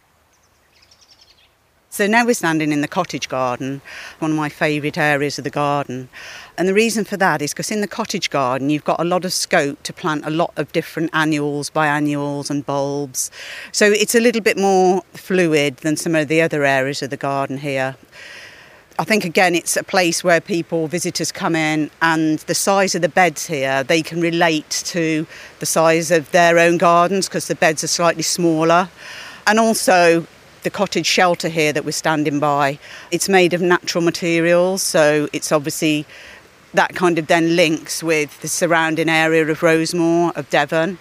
So 1.89 2.05
now 2.05 2.25
we're 2.25 2.33
standing 2.33 2.73
in 2.73 2.81
the 2.81 2.87
cottage 2.87 3.29
garden, 3.29 3.81
one 4.19 4.31
of 4.31 4.37
my 4.37 4.49
favourite 4.49 4.97
areas 4.97 5.37
of 5.37 5.45
the 5.45 5.49
garden. 5.49 6.09
And 6.57 6.67
the 6.67 6.73
reason 6.73 7.05
for 7.05 7.15
that 7.15 7.41
is 7.41 7.53
because 7.53 7.71
in 7.71 7.79
the 7.79 7.87
cottage 7.87 8.29
garden, 8.29 8.69
you've 8.69 8.83
got 8.83 8.99
a 8.99 9.05
lot 9.05 9.23
of 9.23 9.31
scope 9.31 9.81
to 9.83 9.93
plant 9.93 10.25
a 10.25 10.29
lot 10.29 10.51
of 10.57 10.71
different 10.73 11.11
annuals, 11.13 11.69
biannuals, 11.69 12.49
and 12.49 12.65
bulbs. 12.65 13.31
So 13.71 13.85
it's 13.85 14.15
a 14.15 14.19
little 14.19 14.41
bit 14.41 14.57
more 14.57 15.01
fluid 15.13 15.77
than 15.77 15.95
some 15.95 16.13
of 16.13 16.27
the 16.27 16.41
other 16.41 16.65
areas 16.65 17.01
of 17.01 17.09
the 17.09 17.17
garden 17.17 17.57
here. 17.57 17.95
I 18.99 19.03
think 19.05 19.23
again 19.23 19.55
it's 19.55 19.77
a 19.77 19.83
place 19.83 20.23
where 20.23 20.41
people 20.41 20.87
visitors 20.87 21.31
come 21.31 21.55
in 21.55 21.89
and 22.01 22.39
the 22.39 22.55
size 22.55 22.95
of 22.95 23.03
the 23.03 23.09
beds 23.09 23.45
here 23.45 23.83
they 23.83 24.01
can 24.01 24.21
relate 24.21 24.71
to 24.87 25.27
the 25.59 25.67
size 25.67 26.09
of 26.09 26.31
their 26.31 26.57
own 26.57 26.79
gardens 26.79 27.27
because 27.27 27.47
the 27.47 27.53
beds 27.53 27.83
are 27.83 27.87
slightly 27.87 28.23
smaller 28.23 28.89
and 29.45 29.59
also 29.59 30.25
the 30.63 30.69
cottage 30.69 31.05
shelter 31.05 31.49
here 31.49 31.73
that 31.73 31.85
we're 31.85 31.91
standing 31.91 32.39
by, 32.39 32.79
it's 33.11 33.29
made 33.29 33.53
of 33.53 33.61
natural 33.61 34.03
materials, 34.03 34.83
so 34.83 35.27
it's 35.33 35.51
obviously 35.51 36.05
that 36.73 36.93
kind 36.95 37.17
of 37.17 37.27
then 37.27 37.55
links 37.55 38.03
with 38.03 38.39
the 38.41 38.47
surrounding 38.47 39.09
area 39.09 39.47
of 39.47 39.59
Rosemoor, 39.61 40.35
of 40.35 40.49
Devon. 40.49 40.97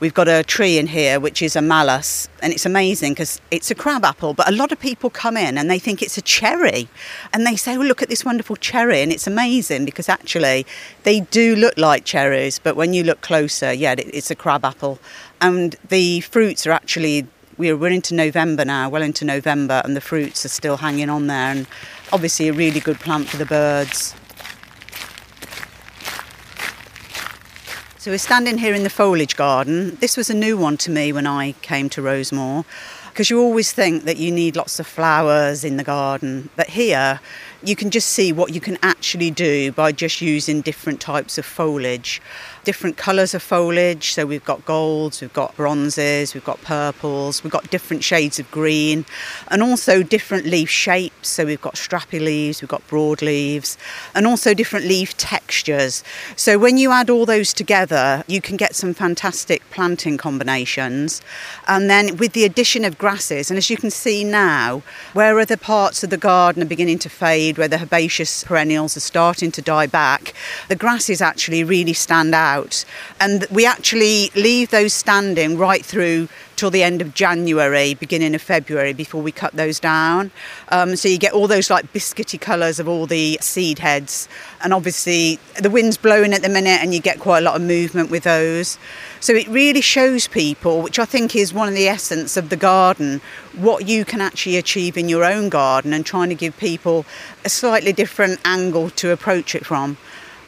We've 0.00 0.14
got 0.14 0.28
a 0.28 0.42
tree 0.42 0.78
in 0.78 0.86
here 0.86 1.20
which 1.20 1.42
is 1.42 1.54
a 1.54 1.62
malus, 1.62 2.28
and 2.42 2.52
it's 2.52 2.64
amazing 2.64 3.12
because 3.12 3.40
it's 3.50 3.70
a 3.70 3.74
crab 3.74 4.04
apple. 4.04 4.32
But 4.32 4.48
a 4.48 4.52
lot 4.52 4.72
of 4.72 4.80
people 4.80 5.10
come 5.10 5.36
in 5.36 5.58
and 5.58 5.70
they 5.70 5.78
think 5.78 6.02
it's 6.02 6.16
a 6.16 6.22
cherry, 6.22 6.88
and 7.34 7.46
they 7.46 7.54
say, 7.54 7.76
"Well, 7.76 7.86
look 7.86 8.02
at 8.02 8.08
this 8.08 8.24
wonderful 8.24 8.56
cherry," 8.56 9.02
and 9.02 9.12
it's 9.12 9.26
amazing 9.26 9.84
because 9.84 10.08
actually 10.08 10.66
they 11.02 11.20
do 11.20 11.54
look 11.54 11.76
like 11.76 12.04
cherries, 12.04 12.58
but 12.58 12.76
when 12.76 12.94
you 12.94 13.04
look 13.04 13.20
closer, 13.20 13.72
yeah, 13.72 13.94
it's 13.98 14.30
a 14.30 14.34
crab 14.34 14.64
apple, 14.64 14.98
and 15.40 15.76
the 15.90 16.20
fruits 16.22 16.66
are 16.66 16.72
actually 16.72 17.26
we're, 17.60 17.76
we're 17.76 17.90
into 17.90 18.14
November 18.14 18.64
now, 18.64 18.88
well 18.88 19.02
into 19.02 19.24
November, 19.24 19.82
and 19.84 19.94
the 19.94 20.00
fruits 20.00 20.46
are 20.46 20.48
still 20.48 20.78
hanging 20.78 21.10
on 21.10 21.26
there, 21.26 21.52
and 21.52 21.66
obviously 22.10 22.48
a 22.48 22.54
really 22.54 22.80
good 22.80 22.98
plant 22.98 23.28
for 23.28 23.36
the 23.36 23.44
birds. 23.44 24.14
So 27.98 28.10
we're 28.10 28.16
standing 28.16 28.56
here 28.56 28.72
in 28.72 28.82
the 28.82 28.88
foliage 28.90 29.36
garden. 29.36 29.96
This 29.96 30.16
was 30.16 30.30
a 30.30 30.34
new 30.34 30.56
one 30.56 30.78
to 30.78 30.90
me 30.90 31.12
when 31.12 31.26
I 31.26 31.52
came 31.60 31.90
to 31.90 32.00
Rosemoor 32.00 32.64
because 33.10 33.28
you 33.28 33.38
always 33.38 33.72
think 33.72 34.04
that 34.04 34.16
you 34.16 34.32
need 34.32 34.56
lots 34.56 34.80
of 34.80 34.86
flowers 34.86 35.62
in 35.62 35.76
the 35.76 35.84
garden, 35.84 36.48
but 36.56 36.68
here 36.68 37.20
you 37.62 37.76
can 37.76 37.90
just 37.90 38.08
see 38.08 38.32
what 38.32 38.54
you 38.54 38.60
can 38.60 38.78
actually 38.82 39.30
do 39.30 39.72
by 39.72 39.92
just 39.92 40.20
using 40.20 40.60
different 40.60 41.00
types 41.00 41.38
of 41.38 41.44
foliage 41.44 42.20
different 42.64 42.96
colours 42.96 43.34
of 43.34 43.42
foliage. 43.42 44.12
So 44.12 44.26
we've 44.26 44.44
got 44.44 44.64
golds, 44.64 45.20
we've 45.20 45.32
got 45.32 45.56
bronzes, 45.56 46.34
we've 46.34 46.44
got 46.44 46.60
purples, 46.62 47.42
we've 47.42 47.52
got 47.52 47.70
different 47.70 48.04
shades 48.04 48.38
of 48.38 48.50
green, 48.50 49.04
and 49.48 49.62
also 49.62 50.02
different 50.02 50.46
leaf 50.46 50.68
shapes. 50.68 51.28
So 51.28 51.44
we've 51.44 51.60
got 51.60 51.74
strappy 51.74 52.20
leaves, 52.20 52.60
we've 52.60 52.68
got 52.68 52.86
broad 52.86 53.22
leaves, 53.22 53.78
and 54.14 54.26
also 54.26 54.54
different 54.54 54.86
leaf 54.86 55.16
textures. 55.16 56.04
So 56.36 56.58
when 56.58 56.78
you 56.78 56.90
add 56.90 57.10
all 57.10 57.26
those 57.26 57.52
together, 57.52 58.24
you 58.26 58.40
can 58.40 58.56
get 58.56 58.74
some 58.74 58.94
fantastic 58.94 59.62
planting 59.70 60.16
combinations. 60.16 61.22
And 61.66 61.88
then 61.88 62.16
with 62.16 62.32
the 62.32 62.44
addition 62.44 62.84
of 62.84 62.98
grasses, 62.98 63.50
and 63.50 63.58
as 63.58 63.70
you 63.70 63.76
can 63.76 63.90
see 63.90 64.24
now, 64.24 64.82
where 65.12 65.38
other 65.38 65.56
parts 65.56 66.04
of 66.04 66.10
the 66.10 66.16
garden 66.16 66.62
are 66.62 66.66
beginning 66.66 66.98
to 67.00 67.08
fade, 67.08 67.49
where 67.58 67.68
the 67.68 67.78
herbaceous 67.78 68.44
perennials 68.44 68.96
are 68.96 69.00
starting 69.00 69.50
to 69.52 69.62
die 69.62 69.86
back, 69.86 70.34
the 70.68 70.76
grasses 70.76 71.20
actually 71.20 71.64
really 71.64 71.92
stand 71.92 72.34
out. 72.34 72.84
And 73.20 73.46
we 73.50 73.66
actually 73.66 74.30
leave 74.34 74.70
those 74.70 74.92
standing 74.92 75.56
right 75.58 75.84
through 75.84 76.28
till 76.60 76.70
the 76.70 76.82
end 76.82 77.00
of 77.00 77.14
January, 77.14 77.94
beginning 77.94 78.34
of 78.34 78.42
February, 78.42 78.92
before 78.92 79.22
we 79.22 79.32
cut 79.32 79.54
those 79.54 79.80
down. 79.80 80.30
Um, 80.68 80.94
so 80.94 81.08
you 81.08 81.16
get 81.16 81.32
all 81.32 81.48
those 81.48 81.70
like 81.70 81.90
biscuity 81.90 82.38
colours 82.38 82.78
of 82.78 82.86
all 82.86 83.06
the 83.06 83.38
seed 83.40 83.78
heads. 83.78 84.28
And 84.62 84.74
obviously, 84.74 85.38
the 85.58 85.70
wind's 85.70 85.96
blowing 85.96 86.34
at 86.34 86.42
the 86.42 86.50
minute, 86.50 86.82
and 86.82 86.92
you 86.92 87.00
get 87.00 87.18
quite 87.18 87.38
a 87.38 87.40
lot 87.40 87.56
of 87.56 87.62
movement 87.62 88.10
with 88.10 88.24
those. 88.24 88.78
So 89.20 89.32
it 89.32 89.48
really 89.48 89.80
shows 89.80 90.28
people, 90.28 90.82
which 90.82 90.98
I 90.98 91.06
think 91.06 91.34
is 91.34 91.54
one 91.54 91.66
of 91.66 91.74
the 91.74 91.88
essence 91.88 92.36
of 92.36 92.50
the 92.50 92.58
garden, 92.58 93.22
what 93.56 93.88
you 93.88 94.04
can 94.04 94.20
actually 94.20 94.58
achieve 94.58 94.98
in 94.98 95.08
your 95.08 95.24
own 95.24 95.48
garden 95.48 95.94
and 95.94 96.04
trying 96.04 96.28
to 96.28 96.34
give 96.34 96.58
people 96.58 97.06
a 97.42 97.48
slightly 97.48 97.94
different 97.94 98.38
angle 98.44 98.90
to 98.90 99.12
approach 99.12 99.54
it 99.54 99.64
from. 99.64 99.96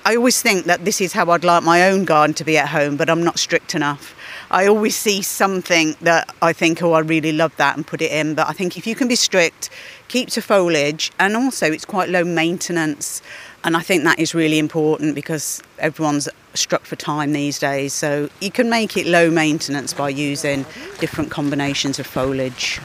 I 0.04 0.16
always 0.16 0.42
think 0.42 0.66
that 0.66 0.84
this 0.84 1.00
is 1.00 1.14
how 1.14 1.30
I'd 1.30 1.44
like 1.44 1.62
my 1.62 1.88
own 1.88 2.04
garden 2.04 2.34
to 2.34 2.44
be 2.44 2.58
at 2.58 2.68
home, 2.68 2.96
but 2.98 3.08
I'm 3.08 3.24
not 3.24 3.38
strict 3.38 3.74
enough. 3.74 4.14
I 4.52 4.66
always 4.66 4.94
see 4.94 5.22
something 5.22 5.96
that 6.02 6.28
I 6.42 6.52
think, 6.52 6.82
oh, 6.82 6.92
I 6.92 6.98
really 6.98 7.32
love 7.32 7.56
that 7.56 7.74
and 7.74 7.86
put 7.86 8.02
it 8.02 8.12
in. 8.12 8.34
But 8.34 8.48
I 8.48 8.52
think 8.52 8.76
if 8.76 8.86
you 8.86 8.94
can 8.94 9.08
be 9.08 9.16
strict, 9.16 9.70
keep 10.08 10.28
to 10.30 10.42
foliage, 10.42 11.10
and 11.18 11.34
also 11.34 11.72
it's 11.72 11.86
quite 11.86 12.10
low 12.10 12.22
maintenance. 12.22 13.22
And 13.64 13.78
I 13.78 13.80
think 13.80 14.04
that 14.04 14.18
is 14.18 14.34
really 14.34 14.58
important 14.58 15.14
because 15.14 15.62
everyone's 15.78 16.28
struck 16.52 16.84
for 16.84 16.96
time 16.96 17.32
these 17.32 17.58
days. 17.58 17.94
So 17.94 18.28
you 18.42 18.50
can 18.50 18.68
make 18.68 18.94
it 18.94 19.06
low 19.06 19.30
maintenance 19.30 19.94
by 19.94 20.10
using 20.10 20.66
different 21.00 21.30
combinations 21.30 21.98
of 21.98 22.06
foliage. 22.06 22.78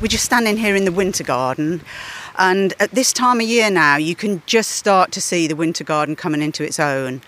We're 0.00 0.08
just 0.08 0.24
standing 0.24 0.56
here 0.56 0.74
in 0.74 0.86
the 0.86 0.92
winter 0.92 1.24
garden 1.24 1.82
and 2.40 2.72
at 2.80 2.92
this 2.92 3.12
time 3.12 3.38
of 3.38 3.46
year 3.46 3.70
now, 3.70 3.96
you 3.96 4.16
can 4.16 4.42
just 4.46 4.70
start 4.70 5.12
to 5.12 5.20
see 5.20 5.46
the 5.46 5.54
winter 5.54 5.84
garden 5.84 6.16
coming 6.16 6.40
into 6.40 6.64
its 6.64 6.80
own. 6.80 7.20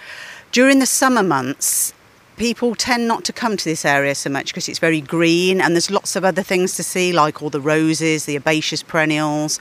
During 0.52 0.78
the 0.78 0.86
summer 0.86 1.22
months, 1.22 1.92
people 2.38 2.74
tend 2.74 3.08
not 3.08 3.22
to 3.24 3.32
come 3.32 3.58
to 3.58 3.64
this 3.64 3.84
area 3.84 4.14
so 4.14 4.30
much 4.30 4.46
because 4.46 4.70
it's 4.70 4.78
very 4.78 5.02
green 5.02 5.60
and 5.60 5.74
there's 5.74 5.90
lots 5.90 6.16
of 6.16 6.24
other 6.24 6.42
things 6.42 6.76
to 6.76 6.82
see, 6.82 7.12
like 7.12 7.42
all 7.42 7.50
the 7.50 7.60
roses, 7.60 8.24
the 8.24 8.36
herbaceous 8.36 8.82
perennials. 8.82 9.60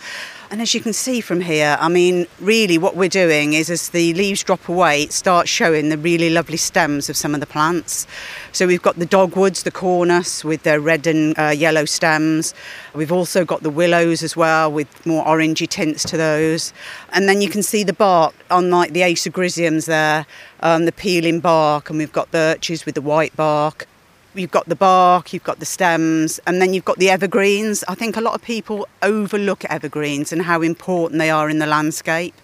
And 0.52 0.62
as 0.62 0.74
you 0.74 0.82
can 0.82 0.92
see 0.92 1.22
from 1.22 1.40
here, 1.40 1.78
I 1.80 1.88
mean, 1.88 2.28
really 2.42 2.78
what 2.78 2.98
we're 2.98 3.08
doing 3.08 3.54
is 3.54 3.70
as 3.70 3.88
the 3.88 4.14
leaves 4.16 4.44
drop 4.44 4.68
away, 4.68 5.04
it 5.04 5.14
starts 5.14 5.50
showing 5.50 5.88
the 5.88 5.98
really 5.98 6.30
lovely 6.30 6.58
stems 6.58 7.10
of 7.10 7.16
some 7.16 7.34
of 7.34 7.40
the 7.40 7.46
plants. 7.48 8.06
So 8.52 8.68
we've 8.68 8.82
got 8.82 9.00
the 9.00 9.06
dogwoods, 9.06 9.64
the 9.64 9.72
cornus 9.72 10.44
with 10.44 10.64
their 10.64 10.82
red 10.82 11.08
and 11.08 11.40
uh, 11.40 11.52
yellow 11.52 11.86
stems. 11.86 12.54
We've 12.94 13.14
also 13.14 13.46
got 13.46 13.64
the 13.64 13.70
willows 13.70 14.24
as 14.24 14.36
well 14.36 14.70
with 14.70 15.06
more 15.06 15.24
orangey 15.24 15.70
tints 15.70 16.04
to 16.10 16.18
those. 16.18 16.74
And 17.14 17.30
then 17.30 17.42
you 17.42 17.48
can 17.48 17.64
see 17.64 17.86
the 17.86 17.94
bark 17.94 18.36
on 18.52 18.70
like 18.70 18.92
the 18.92 19.04
Acer 19.04 19.32
griseums 19.32 19.86
there, 19.86 20.26
um, 20.60 20.84
the 20.84 20.92
peeling 20.92 21.40
bark, 21.40 21.90
and 21.90 21.98
we've 21.98 22.12
got 22.12 22.30
birches 22.30 22.86
with 22.86 22.96
the 22.96 23.02
white 23.02 23.34
bark 23.38 23.88
you've 24.34 24.52
got 24.52 24.68
the 24.68 24.76
bark, 24.76 25.34
you've 25.34 25.44
got 25.44 25.60
the 25.60 25.66
stems, 25.66 26.40
and 26.48 26.62
then 26.62 26.74
you've 26.74 26.86
got 26.86 26.98
the 26.98 27.10
evergreens. 27.10 27.84
I 27.88 27.96
think 27.96 28.16
a 28.18 28.22
lot 28.22 28.36
of 28.36 28.42
people 28.42 28.88
overlook 29.02 29.66
evergreens 29.66 30.32
and 30.32 30.42
how 30.44 30.62
important 30.62 31.20
they 31.20 31.30
are 31.30 31.50
in 31.50 31.60
the 31.60 31.66
landscape. 31.66 32.36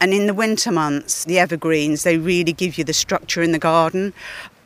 And 0.00 0.12
in 0.12 0.26
the 0.26 0.34
winter 0.34 0.72
months, 0.72 1.24
the 1.24 1.38
evergreens, 1.38 2.02
they 2.02 2.18
really 2.18 2.52
give 2.52 2.76
you 2.76 2.84
the 2.84 2.92
structure 2.92 3.40
in 3.40 3.52
the 3.52 3.58
garden. 3.58 4.12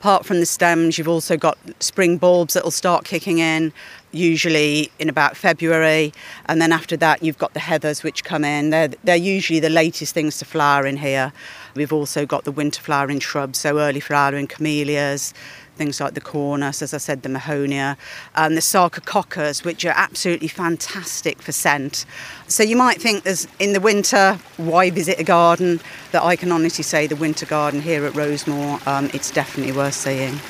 Apart 0.00 0.24
from 0.24 0.40
the 0.40 0.46
stems, 0.46 0.98
you've 0.98 1.08
also 1.08 1.36
got 1.36 1.58
spring 1.80 2.16
bulbs 2.16 2.54
that 2.54 2.64
will 2.64 2.70
start 2.70 3.04
kicking 3.04 3.38
in, 3.38 3.72
usually 4.12 4.90
in 4.98 5.08
about 5.08 5.36
February. 5.36 6.12
And 6.46 6.60
then 6.60 6.72
after 6.72 6.96
that, 6.96 7.22
you've 7.22 7.38
got 7.38 7.54
the 7.54 7.60
heathers 7.60 8.02
which 8.02 8.24
come 8.24 8.44
in. 8.44 8.70
They're, 8.70 8.88
they're 9.04 9.16
usually 9.16 9.60
the 9.60 9.70
latest 9.70 10.14
things 10.14 10.38
to 10.38 10.44
flower 10.44 10.86
in 10.86 10.96
here. 10.96 11.32
We've 11.74 11.92
also 11.92 12.24
got 12.26 12.44
the 12.44 12.52
winter 12.52 12.80
flowering 12.80 13.20
shrubs, 13.20 13.58
so 13.58 13.78
early 13.78 14.00
flowering 14.00 14.46
camellias, 14.46 15.34
things 15.76 16.00
like 16.00 16.14
the 16.14 16.20
cornus, 16.20 16.80
as 16.80 16.94
I 16.94 16.98
said, 16.98 17.22
the 17.22 17.28
mahonia, 17.28 17.96
and 18.34 18.56
the 18.56 18.62
sarcococcus, 18.62 19.62
which 19.62 19.84
are 19.84 19.92
absolutely 19.94 20.48
fantastic 20.48 21.42
for 21.42 21.52
scent. 21.52 22.06
So 22.48 22.62
you 22.62 22.76
might 22.76 23.00
think 23.00 23.24
there's 23.24 23.46
in 23.58 23.74
the 23.74 23.80
winter, 23.80 24.38
why 24.56 24.90
visit 24.90 25.20
a 25.20 25.24
garden? 25.24 25.80
That 26.12 26.22
I 26.22 26.36
can 26.36 26.50
honestly 26.50 26.84
say 26.84 27.06
the 27.06 27.16
winter 27.16 27.44
garden 27.44 27.82
here 27.82 28.06
at 28.06 28.14
Rosemoor, 28.14 28.86
um, 28.86 29.10
it's 29.12 29.30
definitely 29.30 29.72
worth 29.72 29.94
seeing. 29.94 30.40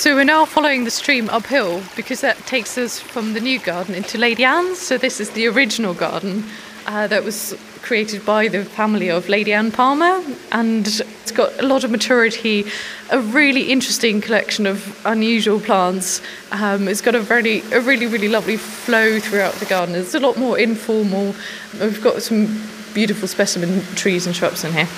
So 0.00 0.14
we're 0.14 0.24
now 0.24 0.46
following 0.46 0.84
the 0.84 0.90
stream 0.90 1.28
uphill 1.28 1.82
because 1.94 2.22
that 2.22 2.38
takes 2.46 2.78
us 2.78 2.98
from 2.98 3.34
the 3.34 3.40
new 3.40 3.58
garden 3.58 3.94
into 3.94 4.16
Lady 4.16 4.44
Anne's. 4.44 4.78
So 4.78 4.96
this 4.96 5.20
is 5.20 5.28
the 5.32 5.46
original 5.46 5.92
garden 5.92 6.44
uh, 6.86 7.06
that 7.08 7.22
was 7.22 7.54
created 7.82 8.24
by 8.24 8.48
the 8.48 8.64
family 8.64 9.10
of 9.10 9.28
Lady 9.28 9.52
Anne 9.52 9.70
Palmer, 9.70 10.24
and 10.52 10.86
it's 10.86 11.32
got 11.32 11.52
a 11.62 11.66
lot 11.66 11.84
of 11.84 11.90
maturity, 11.90 12.64
a 13.10 13.20
really 13.20 13.70
interesting 13.70 14.22
collection 14.22 14.64
of 14.64 14.98
unusual 15.04 15.60
plants. 15.60 16.22
Um, 16.50 16.88
it's 16.88 17.02
got 17.02 17.14
a 17.14 17.20
very, 17.20 17.60
a 17.70 17.82
really, 17.82 18.06
really 18.06 18.28
lovely 18.28 18.56
flow 18.56 19.20
throughout 19.20 19.52
the 19.56 19.66
garden. 19.66 19.94
It's 19.94 20.14
a 20.14 20.20
lot 20.20 20.38
more 20.38 20.58
informal. 20.58 21.34
We've 21.78 22.02
got 22.02 22.22
some 22.22 22.46
beautiful 22.94 23.28
specimen 23.28 23.82
trees 23.96 24.26
and 24.26 24.34
shrubs 24.34 24.64
in 24.64 24.72
here. 24.72 24.88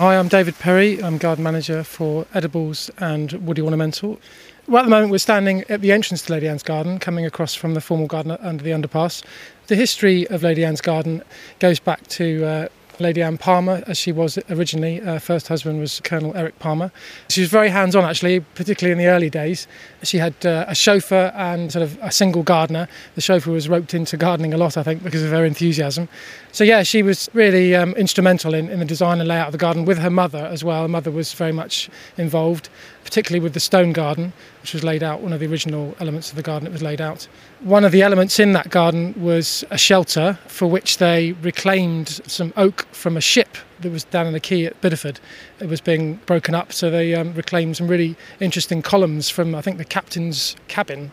Hi, 0.00 0.16
I'm 0.16 0.28
David 0.28 0.58
Perry. 0.58 1.04
I'm 1.04 1.18
garden 1.18 1.44
manager 1.44 1.84
for 1.84 2.26
edibles 2.32 2.90
and 2.96 3.32
woody 3.46 3.60
ornamental. 3.60 4.18
Well, 4.66 4.80
at 4.80 4.84
the 4.84 4.90
moment, 4.90 5.10
we're 5.10 5.18
standing 5.18 5.62
at 5.68 5.82
the 5.82 5.92
entrance 5.92 6.22
to 6.22 6.32
Lady 6.32 6.48
Anne's 6.48 6.62
garden, 6.62 6.98
coming 6.98 7.26
across 7.26 7.54
from 7.54 7.74
the 7.74 7.82
formal 7.82 8.06
garden 8.06 8.32
under 8.40 8.64
the 8.64 8.70
underpass. 8.70 9.22
The 9.66 9.76
history 9.76 10.26
of 10.28 10.42
Lady 10.42 10.64
Anne's 10.64 10.80
garden 10.80 11.22
goes 11.58 11.80
back 11.80 12.06
to 12.06 12.46
uh, 12.46 12.68
Lady 13.00 13.22
Anne 13.22 13.38
Palmer, 13.38 13.82
as 13.86 13.98
she 13.98 14.12
was 14.12 14.38
originally. 14.50 14.98
Her 14.98 15.18
first 15.18 15.48
husband 15.48 15.80
was 15.80 16.00
Colonel 16.04 16.36
Eric 16.36 16.58
Palmer. 16.58 16.92
She 17.28 17.40
was 17.40 17.50
very 17.50 17.68
hands 17.68 17.96
on, 17.96 18.04
actually, 18.04 18.40
particularly 18.40 18.92
in 18.92 18.98
the 18.98 19.06
early 19.06 19.30
days. 19.30 19.66
She 20.02 20.18
had 20.18 20.34
uh, 20.44 20.66
a 20.68 20.74
chauffeur 20.74 21.32
and 21.34 21.72
sort 21.72 21.82
of 21.82 21.98
a 22.02 22.12
single 22.12 22.42
gardener. 22.42 22.88
The 23.14 23.20
chauffeur 23.20 23.50
was 23.50 23.68
roped 23.68 23.94
into 23.94 24.16
gardening 24.16 24.54
a 24.54 24.56
lot, 24.56 24.76
I 24.76 24.82
think, 24.82 25.02
because 25.02 25.22
of 25.22 25.30
her 25.30 25.44
enthusiasm. 25.44 26.08
So, 26.52 26.64
yeah, 26.64 26.82
she 26.82 27.02
was 27.02 27.28
really 27.32 27.74
um, 27.74 27.92
instrumental 27.92 28.54
in, 28.54 28.68
in 28.68 28.78
the 28.78 28.84
design 28.84 29.20
and 29.20 29.28
layout 29.28 29.48
of 29.48 29.52
the 29.52 29.58
garden 29.58 29.84
with 29.84 29.98
her 29.98 30.10
mother 30.10 30.46
as 30.46 30.62
well. 30.62 30.82
Her 30.82 30.88
mother 30.88 31.10
was 31.10 31.32
very 31.32 31.52
much 31.52 31.88
involved, 32.16 32.68
particularly 33.04 33.42
with 33.42 33.54
the 33.54 33.60
stone 33.60 33.92
garden, 33.92 34.32
which 34.60 34.74
was 34.74 34.84
laid 34.84 35.02
out, 35.02 35.20
one 35.20 35.32
of 35.32 35.40
the 35.40 35.46
original 35.46 35.94
elements 36.00 36.30
of 36.30 36.36
the 36.36 36.42
garden 36.42 36.64
that 36.64 36.72
was 36.72 36.82
laid 36.82 37.00
out. 37.00 37.28
One 37.60 37.84
of 37.84 37.92
the 37.92 38.02
elements 38.02 38.38
in 38.38 38.52
that 38.52 38.70
garden 38.70 39.14
was 39.16 39.64
a 39.70 39.78
shelter 39.78 40.38
for 40.46 40.66
which 40.66 40.98
they 40.98 41.32
reclaimed 41.32 42.20
some 42.26 42.52
oak 42.56 42.86
from 42.92 43.16
a 43.16 43.20
ship 43.20 43.56
that 43.80 43.90
was 43.90 44.04
down 44.04 44.26
in 44.26 44.32
the 44.32 44.40
quay 44.40 44.66
at 44.66 44.80
Bideford. 44.80 45.18
It 45.60 45.68
was 45.68 45.80
being 45.80 46.16
broken 46.26 46.54
up, 46.54 46.72
so 46.72 46.90
they 46.90 47.14
um, 47.14 47.32
reclaimed 47.34 47.78
some 47.78 47.88
really 47.88 48.16
interesting 48.38 48.82
columns 48.82 49.30
from, 49.30 49.54
I 49.54 49.62
think, 49.62 49.78
the 49.78 49.84
captain's 49.84 50.56
cabin 50.68 51.10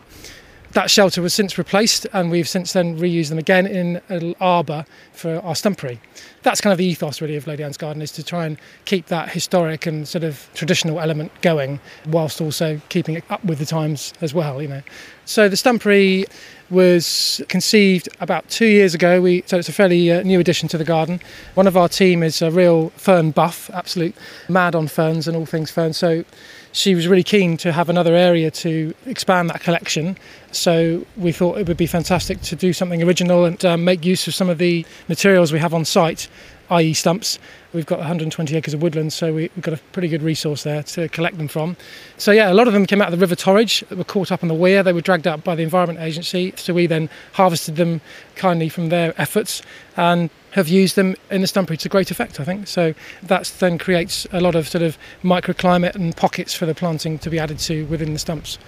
that 0.72 0.90
shelter 0.90 1.22
was 1.22 1.32
since 1.32 1.56
replaced, 1.56 2.06
and 2.12 2.30
we've 2.30 2.48
since 2.48 2.72
then 2.72 2.98
reused 2.98 3.30
them 3.30 3.38
again 3.38 3.66
in 3.66 4.00
an 4.08 4.34
arbour 4.40 4.84
for 5.18 5.36
our 5.44 5.54
stumpery. 5.54 5.98
That's 6.42 6.60
kind 6.60 6.72
of 6.72 6.78
the 6.78 6.84
ethos, 6.84 7.20
really, 7.20 7.36
of 7.36 7.46
Lady 7.46 7.62
Anne's 7.62 7.76
Garden, 7.76 8.00
is 8.00 8.12
to 8.12 8.22
try 8.22 8.46
and 8.46 8.58
keep 8.84 9.06
that 9.06 9.30
historic 9.30 9.86
and 9.86 10.06
sort 10.06 10.24
of 10.24 10.48
traditional 10.54 11.00
element 11.00 11.32
going, 11.42 11.80
whilst 12.06 12.40
also 12.40 12.80
keeping 12.88 13.16
it 13.16 13.24
up 13.28 13.44
with 13.44 13.58
the 13.58 13.66
times 13.66 14.14
as 14.20 14.32
well. 14.32 14.62
You 14.62 14.68
know, 14.68 14.82
so 15.24 15.48
the 15.48 15.56
stumpery 15.56 16.24
was 16.70 17.42
conceived 17.48 18.08
about 18.20 18.48
two 18.48 18.66
years 18.66 18.94
ago. 18.94 19.20
We, 19.20 19.42
so 19.46 19.58
it's 19.58 19.68
a 19.68 19.72
fairly 19.72 20.12
uh, 20.12 20.22
new 20.22 20.40
addition 20.40 20.68
to 20.68 20.78
the 20.78 20.84
garden. 20.84 21.20
One 21.54 21.66
of 21.66 21.76
our 21.76 21.88
team 21.88 22.22
is 22.22 22.42
a 22.42 22.50
real 22.50 22.90
fern 22.90 23.30
buff, 23.30 23.70
absolute 23.74 24.14
mad 24.48 24.74
on 24.74 24.86
ferns 24.88 25.26
and 25.26 25.36
all 25.36 25.46
things 25.46 25.70
fern. 25.70 25.92
So 25.92 26.24
she 26.72 26.94
was 26.94 27.08
really 27.08 27.22
keen 27.22 27.56
to 27.58 27.72
have 27.72 27.88
another 27.88 28.14
area 28.14 28.50
to 28.50 28.94
expand 29.06 29.50
that 29.50 29.60
collection. 29.60 30.16
So 30.52 31.06
we 31.16 31.32
thought 31.32 31.58
it 31.58 31.66
would 31.66 31.76
be 31.76 31.86
fantastic 31.86 32.40
to 32.42 32.56
do 32.56 32.72
something 32.72 33.02
original 33.02 33.44
and 33.44 33.62
um, 33.64 33.84
make 33.84 34.04
use 34.04 34.26
of 34.28 34.34
some 34.34 34.48
of 34.48 34.58
the 34.58 34.84
materials 35.08 35.52
we 35.52 35.58
have 35.58 35.74
on 35.74 35.84
site, 35.84 36.28
i.e., 36.70 36.92
stumps. 36.92 37.38
We've 37.72 37.86
got 37.86 37.98
120 37.98 38.56
acres 38.56 38.74
of 38.74 38.82
woodland, 38.82 39.12
so 39.12 39.32
we, 39.32 39.50
have 39.54 39.62
got 39.62 39.74
a 39.74 39.78
pretty 39.92 40.08
good 40.08 40.22
resource 40.22 40.62
there 40.62 40.82
to 40.82 41.08
collect 41.08 41.38
them 41.38 41.48
from. 41.48 41.76
So, 42.16 42.30
yeah, 42.30 42.50
a 42.50 42.54
lot 42.54 42.66
of 42.66 42.72
them 42.72 42.86
came 42.86 43.02
out 43.02 43.12
of 43.12 43.18
the 43.18 43.22
River 43.22 43.34
Torridge 43.34 43.86
that 43.88 43.98
were 43.98 44.04
caught 44.04 44.32
up 44.32 44.42
on 44.42 44.48
the 44.48 44.54
weir. 44.54 44.82
They 44.82 44.92
were 44.92 45.00
dragged 45.00 45.26
up 45.26 45.44
by 45.44 45.54
the 45.54 45.62
Environment 45.62 46.00
Agency, 46.00 46.54
so 46.56 46.72
we 46.72 46.86
then 46.86 47.10
harvested 47.32 47.76
them 47.76 48.00
kindly 48.36 48.68
from 48.68 48.88
their 48.88 49.14
efforts 49.20 49.62
and 49.96 50.30
have 50.52 50.68
used 50.68 50.96
them 50.96 51.14
in 51.30 51.42
the 51.42 51.46
stumpery 51.46 51.78
to 51.78 51.88
great 51.88 52.10
effect, 52.10 52.40
I 52.40 52.44
think. 52.44 52.68
So 52.68 52.94
that 53.22 53.52
then 53.58 53.76
creates 53.76 54.26
a 54.32 54.40
lot 54.40 54.54
of 54.54 54.66
sort 54.66 54.82
of 54.82 54.96
microclimate 55.22 55.94
and 55.94 56.16
pockets 56.16 56.54
for 56.54 56.64
the 56.64 56.74
planting 56.74 57.18
to 57.18 57.30
be 57.30 57.38
added 57.38 57.58
to 57.60 57.84
within 57.86 58.14
the 58.14 58.18
stumps 58.18 58.58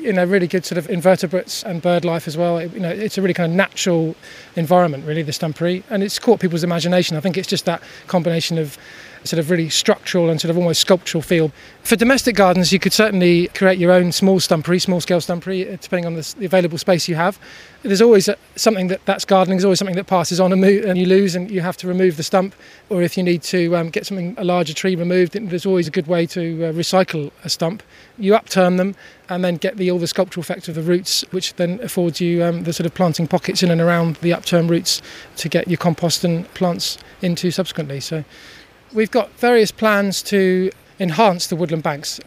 you 0.00 0.12
know, 0.12 0.24
really 0.24 0.46
good 0.46 0.64
sort 0.64 0.78
of 0.78 0.88
invertebrates 0.88 1.62
and 1.62 1.82
bird 1.82 2.04
life 2.04 2.26
as 2.26 2.36
well. 2.36 2.58
It, 2.58 2.72
you 2.72 2.80
know, 2.80 2.90
it's 2.90 3.18
a 3.18 3.22
really 3.22 3.34
kind 3.34 3.52
of 3.52 3.56
natural 3.56 4.16
environment, 4.56 5.06
really, 5.06 5.22
the 5.22 5.32
stumpery, 5.32 5.82
and 5.90 6.02
it's 6.02 6.18
caught 6.18 6.40
people's 6.40 6.64
imagination. 6.64 7.16
I 7.16 7.20
think 7.20 7.36
it's 7.36 7.48
just 7.48 7.64
that 7.66 7.82
combination 8.06 8.58
of 8.58 8.78
sort 9.24 9.38
of 9.38 9.50
really 9.50 9.68
structural 9.68 10.30
and 10.30 10.40
sort 10.40 10.50
of 10.50 10.56
almost 10.56 10.80
sculptural 10.80 11.22
feel. 11.22 11.52
For 11.82 11.96
domestic 11.96 12.36
gardens, 12.36 12.72
you 12.72 12.78
could 12.78 12.92
certainly 12.92 13.48
create 13.48 13.78
your 13.78 13.90
own 13.90 14.12
small 14.12 14.38
stumpery, 14.38 14.80
small 14.80 15.00
scale 15.00 15.20
stumpery, 15.20 15.66
uh, 15.66 15.76
depending 15.80 16.06
on 16.06 16.14
the, 16.14 16.34
available 16.44 16.78
space 16.78 17.08
you 17.08 17.14
have. 17.14 17.38
There's 17.82 18.02
always 18.02 18.28
something 18.56 18.88
that 18.88 19.04
that's 19.06 19.24
gardening. 19.24 19.56
There's 19.56 19.64
always 19.64 19.78
something 19.78 19.96
that 19.96 20.06
passes 20.06 20.40
on 20.40 20.52
and, 20.52 20.60
move, 20.60 20.84
and 20.84 20.98
you 20.98 21.06
lose, 21.06 21.34
and 21.34 21.50
you 21.50 21.60
have 21.60 21.76
to 21.78 21.88
remove 21.88 22.16
the 22.16 22.22
stump. 22.22 22.54
Or 22.90 23.02
if 23.02 23.16
you 23.16 23.22
need 23.22 23.42
to 23.44 23.76
um, 23.76 23.90
get 23.90 24.06
something 24.06 24.34
a 24.38 24.44
larger 24.44 24.74
tree 24.74 24.94
removed, 24.94 25.32
there's 25.32 25.66
always 25.66 25.88
a 25.88 25.90
good 25.90 26.06
way 26.06 26.26
to 26.26 26.66
uh, 26.66 26.72
recycle 26.72 27.30
a 27.44 27.48
stump. 27.48 27.82
You 28.18 28.34
upturn 28.34 28.76
them 28.76 28.94
and 29.30 29.44
then 29.44 29.56
get 29.56 29.76
the 29.76 29.90
all 29.90 29.98
the 29.98 30.06
sculptural 30.06 30.42
effect 30.42 30.68
of 30.68 30.74
the 30.74 30.82
roots, 30.82 31.24
which 31.30 31.54
then 31.54 31.80
affords 31.80 32.20
you 32.20 32.44
um, 32.44 32.64
the 32.64 32.72
sort 32.72 32.86
of 32.86 32.94
planting 32.94 33.26
pockets 33.26 33.62
in 33.62 33.70
and 33.70 33.80
around 33.80 34.16
the 34.16 34.32
upturned 34.32 34.68
roots 34.68 35.00
to 35.36 35.48
get 35.48 35.68
your 35.68 35.78
compost 35.78 36.24
and 36.24 36.52
plants 36.54 36.98
into 37.22 37.50
subsequently. 37.50 38.00
So 38.00 38.24
We've 38.92 39.10
got 39.10 39.30
various 39.38 39.70
plans 39.70 40.20
to 40.24 40.72
enhance 40.98 41.46
the 41.46 41.54
woodland 41.54 41.84
banks. 41.84 42.18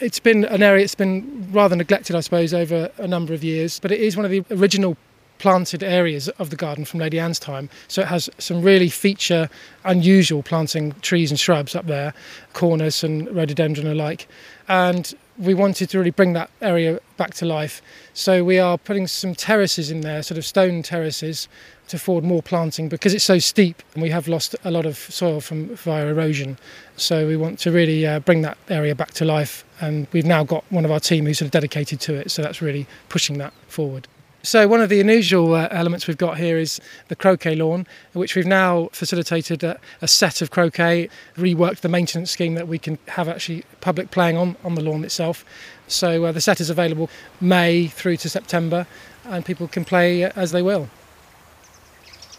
It's 0.00 0.18
been 0.18 0.46
an 0.46 0.62
area 0.62 0.82
that's 0.82 0.94
been 0.94 1.46
rather 1.52 1.76
neglected, 1.76 2.16
I 2.16 2.20
suppose, 2.20 2.54
over 2.54 2.90
a 2.96 3.06
number 3.06 3.34
of 3.34 3.44
years, 3.44 3.78
but 3.78 3.92
it 3.92 4.00
is 4.00 4.16
one 4.16 4.24
of 4.24 4.30
the 4.30 4.42
original 4.50 4.96
planted 5.36 5.82
areas 5.82 6.28
of 6.30 6.48
the 6.48 6.56
garden 6.56 6.86
from 6.86 7.00
Lady 7.00 7.18
Anne's 7.18 7.38
time. 7.38 7.68
So 7.88 8.00
it 8.00 8.08
has 8.08 8.30
some 8.38 8.62
really 8.62 8.88
feature 8.88 9.50
unusual 9.84 10.42
planting 10.42 10.92
trees 11.00 11.30
and 11.30 11.38
shrubs 11.38 11.76
up 11.76 11.86
there, 11.86 12.14
cornus 12.54 13.02
and 13.02 13.30
rhododendron 13.34 13.86
alike. 13.86 14.26
And 14.68 15.14
we 15.36 15.52
wanted 15.52 15.90
to 15.90 15.98
really 15.98 16.10
bring 16.10 16.32
that 16.34 16.50
area 16.62 17.00
back 17.18 17.34
to 17.34 17.46
life. 17.46 17.82
So 18.14 18.42
we 18.42 18.58
are 18.58 18.78
putting 18.78 19.06
some 19.06 19.34
terraces 19.34 19.90
in 19.90 20.00
there, 20.02 20.22
sort 20.22 20.38
of 20.38 20.46
stone 20.46 20.82
terraces, 20.82 21.48
to 21.90 21.96
afford 21.96 22.24
more 22.24 22.42
planting 22.42 22.88
because 22.88 23.14
it's 23.14 23.24
so 23.24 23.38
steep 23.38 23.82
and 23.94 24.02
we 24.02 24.10
have 24.10 24.28
lost 24.28 24.56
a 24.64 24.70
lot 24.70 24.86
of 24.86 24.96
soil 24.96 25.40
from 25.40 25.74
via 25.76 26.06
erosion. 26.06 26.58
So 26.96 27.26
we 27.26 27.36
want 27.36 27.58
to 27.60 27.70
really 27.70 28.06
uh, 28.06 28.20
bring 28.20 28.42
that 28.42 28.58
area 28.68 28.94
back 28.94 29.12
to 29.14 29.24
life, 29.24 29.64
and 29.80 30.06
we've 30.12 30.26
now 30.26 30.44
got 30.44 30.64
one 30.70 30.84
of 30.84 30.90
our 30.90 31.00
team 31.00 31.26
who's 31.26 31.38
sort 31.38 31.46
of 31.46 31.52
dedicated 31.52 32.00
to 32.00 32.14
it. 32.14 32.30
So 32.30 32.42
that's 32.42 32.60
really 32.60 32.86
pushing 33.08 33.38
that 33.38 33.52
forward. 33.68 34.06
So, 34.42 34.66
one 34.66 34.80
of 34.80 34.88
the 34.88 35.02
unusual 35.02 35.52
uh, 35.52 35.68
elements 35.70 36.06
we've 36.06 36.16
got 36.16 36.38
here 36.38 36.56
is 36.56 36.80
the 37.08 37.16
croquet 37.16 37.56
lawn, 37.56 37.86
which 38.14 38.34
we've 38.34 38.46
now 38.46 38.88
facilitated 38.90 39.62
a, 39.62 39.78
a, 40.00 40.08
set 40.08 40.40
of 40.40 40.50
croquet, 40.50 41.10
reworked 41.36 41.80
the 41.80 41.90
maintenance 41.90 42.30
scheme 42.30 42.54
that 42.54 42.66
we 42.66 42.78
can 42.78 42.98
have 43.08 43.28
actually 43.28 43.64
public 43.82 44.10
playing 44.10 44.38
on, 44.38 44.56
on 44.64 44.76
the 44.76 44.80
lawn 44.82 45.04
itself. 45.04 45.44
So, 45.88 46.24
uh, 46.24 46.32
the 46.32 46.40
set 46.40 46.58
is 46.58 46.70
available 46.70 47.10
May 47.38 47.88
through 47.88 48.16
to 48.18 48.30
September, 48.30 48.86
and 49.26 49.44
people 49.44 49.68
can 49.68 49.84
play 49.84 50.24
as 50.24 50.52
they 50.52 50.62
will. 50.62 50.88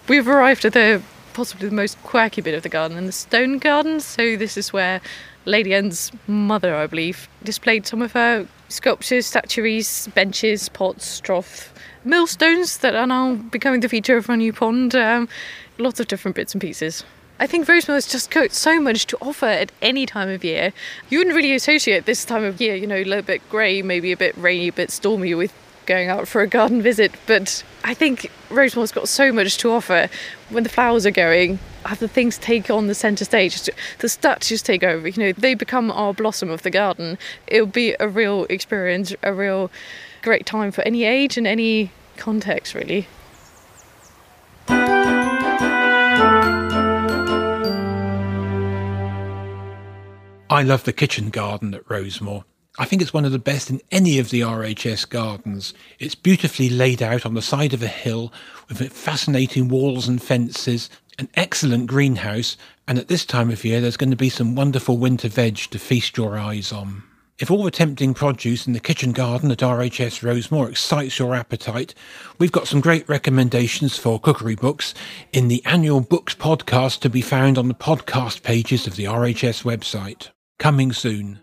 We've 0.08 0.28
arrived 0.28 0.66
at 0.66 0.74
the 0.74 1.02
possibly 1.34 1.70
the 1.70 1.76
most 1.76 2.02
quirky 2.04 2.42
bit 2.42 2.54
of 2.54 2.64
the 2.64 2.70
garden 2.70 2.98
in 2.98 3.06
the 3.06 3.12
stone 3.12 3.58
garden. 3.58 4.00
So, 4.00 4.36
this 4.36 4.58
is 4.58 4.74
where 4.74 5.00
Lady 5.46 5.74
Anne's 5.74 6.12
mother, 6.28 6.76
I 6.76 6.88
believe, 6.88 7.30
displayed 7.44 7.88
some 7.88 8.02
of 8.02 8.12
her 8.14 8.48
sculptures, 8.68 9.26
statuaries, 9.26 10.08
benches, 10.10 10.70
pots, 10.70 11.06
strath, 11.06 11.74
millstones 12.04 12.78
that 12.80 12.96
are 12.96 13.08
now 13.08 13.36
becoming 13.36 13.82
the 13.82 13.90
feature 13.90 14.18
of 14.18 14.30
our 14.30 14.38
new 14.38 14.54
pond. 14.54 14.96
Um, 14.96 15.30
lots 15.78 16.00
of 16.00 16.08
different 16.08 16.36
bits 16.36 16.54
and 16.54 16.62
pieces. 16.62 17.04
I 17.40 17.48
think 17.48 17.68
Rosemoor 17.68 17.96
has 17.96 18.06
just 18.06 18.30
got 18.30 18.52
so 18.52 18.80
much 18.80 19.08
to 19.08 19.18
offer 19.20 19.48
at 19.48 19.72
any 19.82 20.06
time 20.06 20.30
of 20.30 20.44
year. 20.44 20.74
You 21.10 21.18
wouldn't 21.18 21.36
really 21.36 21.56
associate 21.56 22.06
this 22.06 22.24
time 22.24 22.44
of 22.44 22.62
year, 22.62 22.76
you 22.76 22.86
know, 22.86 22.98
a 22.98 23.04
little 23.04 23.24
bit 23.24 23.42
grey, 23.50 23.82
maybe 23.82 24.12
a 24.12 24.18
bit 24.18 24.38
rainy, 24.38 24.68
a 24.68 24.74
bit 24.74 24.92
stormy 24.92 25.34
with 25.34 25.52
going 25.92 26.08
out 26.08 26.26
for 26.26 26.42
a 26.42 26.48
garden 26.48 26.82
visit. 26.82 27.12
But 27.28 27.64
I 27.84 27.94
think 27.94 28.32
Rosemoor's 28.50 28.94
got 28.94 29.10
so 29.10 29.34
much 29.34 29.58
to 29.58 29.72
offer. 29.72 30.10
When 30.50 30.64
the 30.64 30.70
flowers 30.70 31.06
are 31.06 31.12
going, 31.12 31.60
have 31.86 32.00
the 32.00 32.08
things 32.08 32.38
take 32.38 32.70
on 32.70 32.88
the 32.88 32.96
centre 32.96 33.26
stage, 33.26 33.70
the 34.00 34.08
statues 34.08 34.62
take 34.62 34.84
over, 34.84 35.10
you 35.10 35.22
know, 35.22 35.32
they 35.34 35.54
become 35.54 35.92
our 35.92 36.14
blossom 36.14 36.50
of 36.50 36.62
the 36.62 36.70
garden. 36.70 37.18
It'll 37.48 37.68
be 37.68 37.96
a 38.00 38.08
real 38.08 38.46
experience, 38.46 39.14
a 39.22 39.34
real 39.34 39.70
great 40.22 40.46
time 40.46 40.72
for 40.72 40.82
any 40.84 41.04
age 41.04 41.38
and 41.38 41.46
any 41.46 41.92
context, 42.16 42.74
really. 42.74 43.08
I 50.50 50.64
love 50.64 50.84
the 50.86 50.94
kitchen 50.94 51.30
garden 51.32 51.74
at 51.74 51.86
Rosemoor. 51.86 52.44
I 52.80 52.86
think 52.86 53.02
it's 53.02 53.14
one 53.14 53.26
of 53.26 53.34
the 53.34 53.40
best 53.40 53.70
in 53.70 53.82
any 53.92 54.18
of 54.18 54.30
the 54.30 54.42
RHS 54.42 55.10
gardens. 55.10 55.74
It's 56.00 56.16
beautifully 56.16 56.70
laid 56.70 57.04
out 57.04 57.26
on 57.26 57.34
the 57.34 57.42
side 57.42 57.74
of 57.74 57.84
a 57.84 57.88
hill 57.88 58.32
with 58.70 58.94
fascinating 58.94 59.68
walls 59.68 60.08
and 60.08 60.24
fences, 60.24 60.90
an 61.20 61.28
excellent 61.34 61.88
greenhouse, 61.88 62.56
and 62.88 62.98
at 62.98 63.10
this 63.10 63.26
time 63.26 63.50
of 63.50 63.66
year 63.66 63.82
there's 63.82 63.98
going 63.98 64.12
to 64.12 64.16
be 64.16 64.30
some 64.30 64.56
wonderful 64.56 64.98
winter 64.98 65.28
veg 65.28 65.58
to 65.58 65.78
feast 65.78 66.16
your 66.16 66.38
eyes 66.38 66.72
on. 66.72 67.04
If 67.40 67.52
all 67.52 67.64
the 67.64 67.72
tempting 67.72 68.14
produce 68.14 68.66
in 68.66 68.72
the 68.72 68.80
kitchen 68.80 69.12
garden 69.12 69.52
at 69.52 69.58
RHS 69.58 70.22
Rosemoor 70.22 70.70
excites 70.70 71.20
your 71.20 71.36
appetite, 71.36 71.94
we've 72.38 72.54
got 72.54 72.68
some 72.68 72.80
great 72.80 73.10
recommendations 73.10 73.98
for 73.98 74.18
cookery 74.18 74.56
books 74.56 74.94
in 75.34 75.50
the 75.50 75.66
annual 75.66 76.00
books 76.00 76.36
podcast 76.36 77.00
to 77.00 77.10
be 77.10 77.22
found 77.22 77.58
on 77.58 77.68
the 77.68 77.74
podcast 77.74 78.44
pages 78.44 78.88
of 78.88 78.96
the 78.96 79.06
RHS 79.06 79.64
website. 79.64 80.30
Coming 80.58 80.94
soon. 80.94 81.40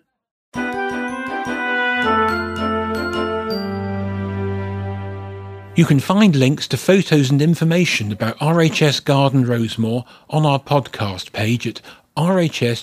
You 5.78 5.86
can 5.86 6.00
find 6.00 6.34
links 6.34 6.66
to 6.68 6.76
photos 6.76 7.30
and 7.30 7.40
information 7.40 8.10
about 8.10 8.36
RHS 8.40 9.04
Garden 9.04 9.44
Rosemoor 9.44 10.04
on 10.28 10.44
our 10.44 10.58
podcast 10.58 11.32
page 11.32 11.68
at 11.68 11.80
rhs.org.uk 12.16 12.82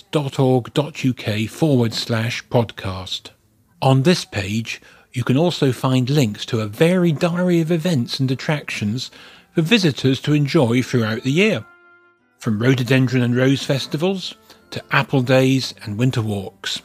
forward 1.50 1.92
slash 1.92 2.42
podcast. 2.48 3.32
On 3.82 4.02
this 4.02 4.24
page, 4.24 4.80
you 5.12 5.24
can 5.24 5.36
also 5.36 5.72
find 5.72 6.08
links 6.08 6.46
to 6.46 6.60
a 6.60 6.66
varied 6.66 7.18
diary 7.18 7.60
of 7.60 7.70
events 7.70 8.18
and 8.18 8.30
attractions 8.30 9.10
for 9.54 9.60
visitors 9.60 10.18
to 10.22 10.32
enjoy 10.32 10.80
throughout 10.80 11.22
the 11.22 11.30
year, 11.30 11.66
from 12.38 12.58
rhododendron 12.58 13.22
and 13.22 13.36
rose 13.36 13.62
festivals 13.62 14.36
to 14.70 14.82
apple 14.90 15.20
days 15.20 15.74
and 15.82 15.98
winter 15.98 16.22
walks. 16.22 16.80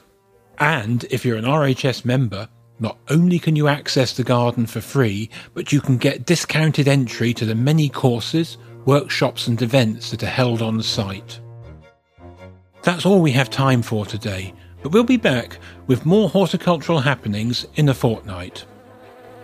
And 0.59 1.05
if 1.05 1.23
you're 1.23 1.37
an 1.37 1.45
RHS 1.45 2.03
member, 2.03 2.49
not 2.81 2.97
only 3.09 3.39
can 3.39 3.55
you 3.55 3.67
access 3.67 4.13
the 4.13 4.23
garden 4.23 4.65
for 4.65 4.81
free, 4.81 5.29
but 5.53 5.71
you 5.71 5.79
can 5.79 5.97
get 5.97 6.25
discounted 6.25 6.87
entry 6.87 7.33
to 7.35 7.45
the 7.45 7.55
many 7.55 7.87
courses, 7.87 8.57
workshops, 8.85 9.47
and 9.47 9.61
events 9.61 10.09
that 10.09 10.23
are 10.23 10.27
held 10.27 10.63
on 10.63 10.81
site. 10.81 11.39
That's 12.81 13.05
all 13.05 13.21
we 13.21 13.31
have 13.33 13.51
time 13.51 13.83
for 13.83 14.05
today, 14.05 14.53
but 14.81 14.91
we'll 14.91 15.03
be 15.03 15.17
back 15.17 15.59
with 15.85 16.07
more 16.07 16.27
horticultural 16.27 16.99
happenings 16.99 17.67
in 17.75 17.87
a 17.87 17.93
fortnight. 17.93 18.65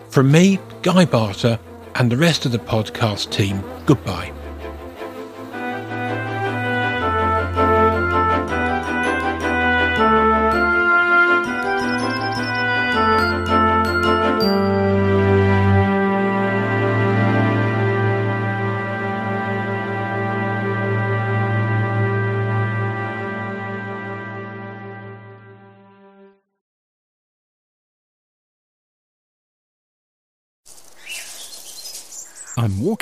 From 0.09 0.31
me, 0.31 0.59
Guy 0.81 1.05
Barter, 1.05 1.59
and 1.93 2.11
the 2.11 2.17
rest 2.17 2.45
of 2.45 2.51
the 2.51 2.59
podcast 2.59 3.31
team, 3.31 3.63
goodbye. 3.85 4.33